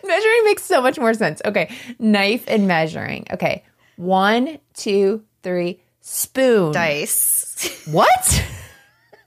[0.02, 1.42] Measuring makes so much more sense.
[1.44, 1.70] Okay.
[1.98, 3.26] Knife and measuring.
[3.32, 3.64] Okay.
[3.96, 5.82] One, two, three.
[6.00, 6.72] Spoon.
[6.72, 7.84] Dice.
[7.92, 8.44] What?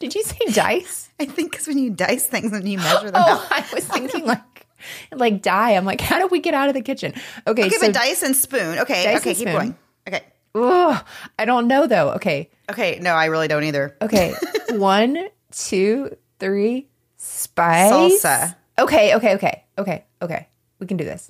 [0.01, 1.09] Did you say dice?
[1.19, 3.51] I think because when you dice things and you measure them Oh, out.
[3.51, 4.67] I was thinking like
[5.11, 5.71] like die.
[5.71, 7.13] I'm like, how do we get out of the kitchen?
[7.47, 8.79] Okay, Okay, so but dice and spoon.
[8.79, 9.53] Okay, okay, keep spoon.
[9.53, 9.75] going.
[10.07, 10.23] Okay.
[10.55, 11.05] ugh,
[11.39, 12.11] I don't know though.
[12.13, 13.95] Okay, Okay, no, I really don't either.
[14.01, 14.33] okay.
[14.71, 16.87] One, two, three.
[17.17, 18.23] Spice.
[18.23, 18.55] Salsa.
[18.79, 20.47] Okay, okay, okay, okay, okay.
[20.79, 21.29] We can do this.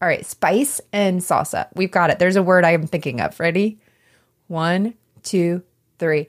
[0.00, 1.66] All right, spice and salsa.
[1.74, 2.18] We've got it.
[2.20, 3.38] There's a word I am thinking of.
[3.40, 3.78] Ready?
[4.46, 4.94] One,
[5.24, 5.62] two,
[5.98, 6.28] three.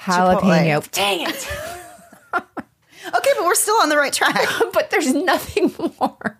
[0.00, 0.40] Jalapeno.
[0.80, 0.90] Chipotle.
[0.92, 1.48] Dang it.
[3.06, 4.48] Okay, but we're still on the right track.
[4.72, 6.38] but there's nothing more.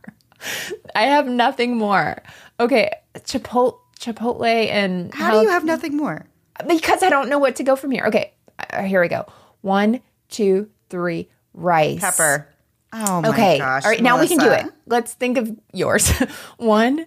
[0.94, 2.22] I have nothing more.
[2.58, 6.24] Okay, Chipotle, Chipotle, and How do you have nothing more?
[6.66, 8.04] because I don't know what to go from here.
[8.06, 9.26] Okay, uh, here we go.
[9.60, 10.00] One,
[10.30, 11.28] two, three.
[11.52, 12.48] Rice, Pepper.
[12.94, 13.84] Oh my Okay, gosh.
[13.84, 14.64] all right, now we can do it.
[14.86, 16.10] Let's think of yours.
[16.56, 17.04] One,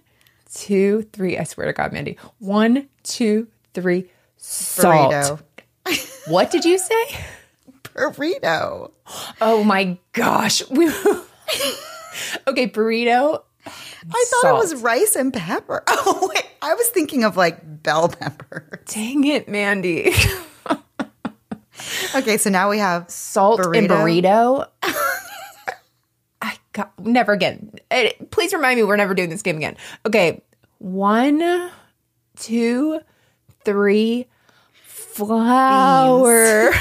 [0.53, 1.37] two, three.
[1.37, 2.17] I swear to God, Mandy.
[2.37, 4.09] One, two, three.
[4.37, 5.11] Salt.
[5.13, 5.39] Burrito.
[6.27, 7.03] What did you say?
[7.83, 8.91] Burrito.
[9.41, 10.61] Oh my gosh.
[10.69, 10.88] We-
[12.47, 13.41] okay, burrito.
[13.65, 14.55] I thought Salt.
[14.55, 15.83] it was rice and pepper.
[15.89, 18.81] Oh wait, I was thinking of like bell pepper.
[18.85, 20.13] Dang it, Mandy.
[22.15, 24.67] Okay, so now we have Salt and burrito.
[26.41, 27.71] I got never again.
[27.91, 29.77] Eh, Please remind me we're never doing this game again.
[30.05, 30.41] Okay.
[30.79, 31.69] One,
[32.39, 32.99] two,
[33.63, 34.25] three.
[35.18, 36.70] Flour.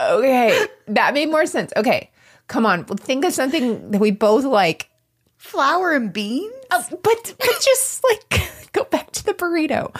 [0.00, 0.66] okay.
[0.88, 1.72] That made more sense.
[1.76, 2.10] Okay.
[2.48, 2.84] Come on.
[2.84, 4.88] Think of something that we both like.
[5.36, 6.52] flour and beans.
[6.70, 9.94] Oh, but but just like go back to the burrito.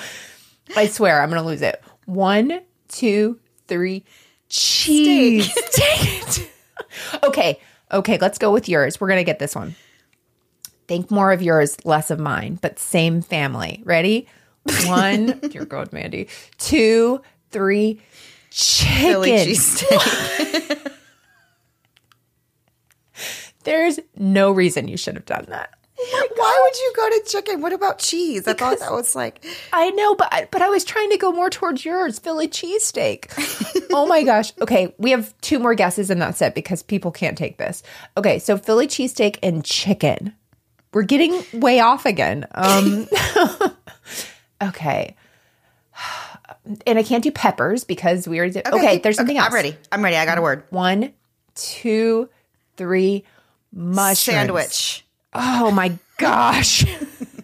[0.76, 1.82] I swear I'm gonna lose it.
[2.06, 3.38] One, two,
[3.68, 4.04] three.
[4.48, 5.52] Cheese.
[5.76, 6.50] Dang it.
[7.24, 7.60] okay,
[7.92, 8.18] okay.
[8.20, 9.00] Let's go with yours.
[9.00, 9.74] We're gonna get this one.
[10.86, 13.82] Think more of yours, less of mine, but same family.
[13.84, 14.28] Ready?
[14.86, 15.38] One.
[15.50, 16.28] dear God, Mandy.
[16.58, 18.00] Two, three.
[18.50, 19.54] Chicken.
[23.64, 25.76] There's no reason you should have done that.
[26.36, 27.60] Why would you go to chicken?
[27.62, 28.46] What about cheese?
[28.46, 31.50] I thought that was like I know, but but I was trying to go more
[31.50, 33.88] towards yours, Philly cheesesteak.
[33.92, 34.52] oh my gosh.
[34.60, 37.82] Okay, we have two more guesses and that's it because people can't take this.
[38.16, 40.34] Okay, so Philly cheesesteak and chicken.
[40.92, 42.46] We're getting way off again.
[42.52, 43.08] Um
[44.62, 45.16] Okay.
[46.86, 48.66] And I can't do peppers because we already did.
[48.66, 49.48] Okay, there's something else.
[49.48, 49.76] I'm ready.
[49.92, 50.16] I'm ready.
[50.16, 50.64] I got a word.
[50.70, 51.12] One,
[51.54, 52.28] two,
[52.76, 53.24] three.
[53.72, 54.18] Mushrooms.
[54.18, 55.04] Sandwich.
[55.32, 56.84] Oh my gosh.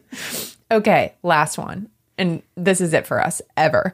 [0.71, 1.89] okay, last one.
[2.19, 3.93] And this is it for us ever.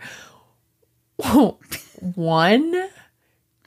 [2.00, 2.88] One,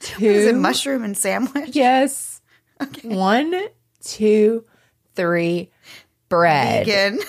[0.00, 0.24] two.
[0.24, 1.76] Is it mushroom and sandwich?
[1.76, 2.40] Yes.
[2.80, 3.08] Okay.
[3.08, 3.54] One,
[4.02, 4.64] two,
[5.14, 5.70] three.
[6.28, 6.86] Bread.
[6.86, 7.18] Vegan.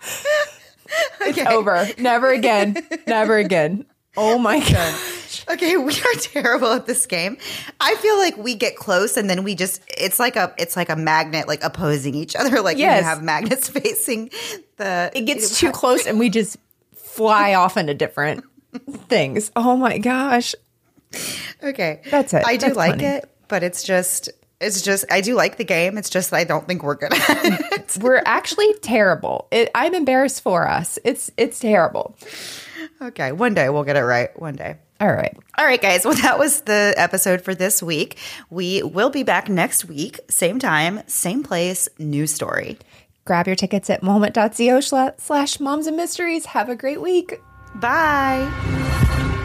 [1.20, 1.86] It's over.
[1.98, 2.76] Never again.
[3.06, 3.84] Never again.
[4.16, 5.00] Oh my god.
[5.50, 7.36] Okay, we are terrible at this game.
[7.80, 10.88] I feel like we get close and then we just it's like a it's like
[10.88, 12.56] a magnet like opposing each other.
[12.62, 13.00] Like when Yes.
[13.00, 14.30] you have magnets facing
[14.76, 16.56] the It gets too close and we just
[16.94, 18.44] fly off into different
[19.08, 19.50] things.
[19.54, 20.54] Oh my gosh.
[21.62, 22.02] Okay.
[22.10, 22.44] That's it.
[22.46, 23.04] I do That's like funny.
[23.04, 24.30] it, but it's just
[24.60, 25.98] It's just I do like the game.
[25.98, 27.98] It's just I don't think we're good at mm, it.
[28.00, 29.48] We're actually terrible.
[29.50, 30.98] It, I'm embarrassed for us.
[31.04, 32.16] It's it's terrible.
[33.02, 34.30] okay, one day we'll get it right.
[34.38, 34.76] One day.
[35.00, 35.36] All right.
[35.56, 36.04] All right, guys.
[36.04, 38.18] Well, that was the episode for this week.
[38.50, 42.78] We will be back next week, same time, same place, new story.
[43.24, 46.46] Grab your tickets at moment.co slash moms and mysteries.
[46.46, 47.40] Have a great week.
[47.76, 49.44] Bye.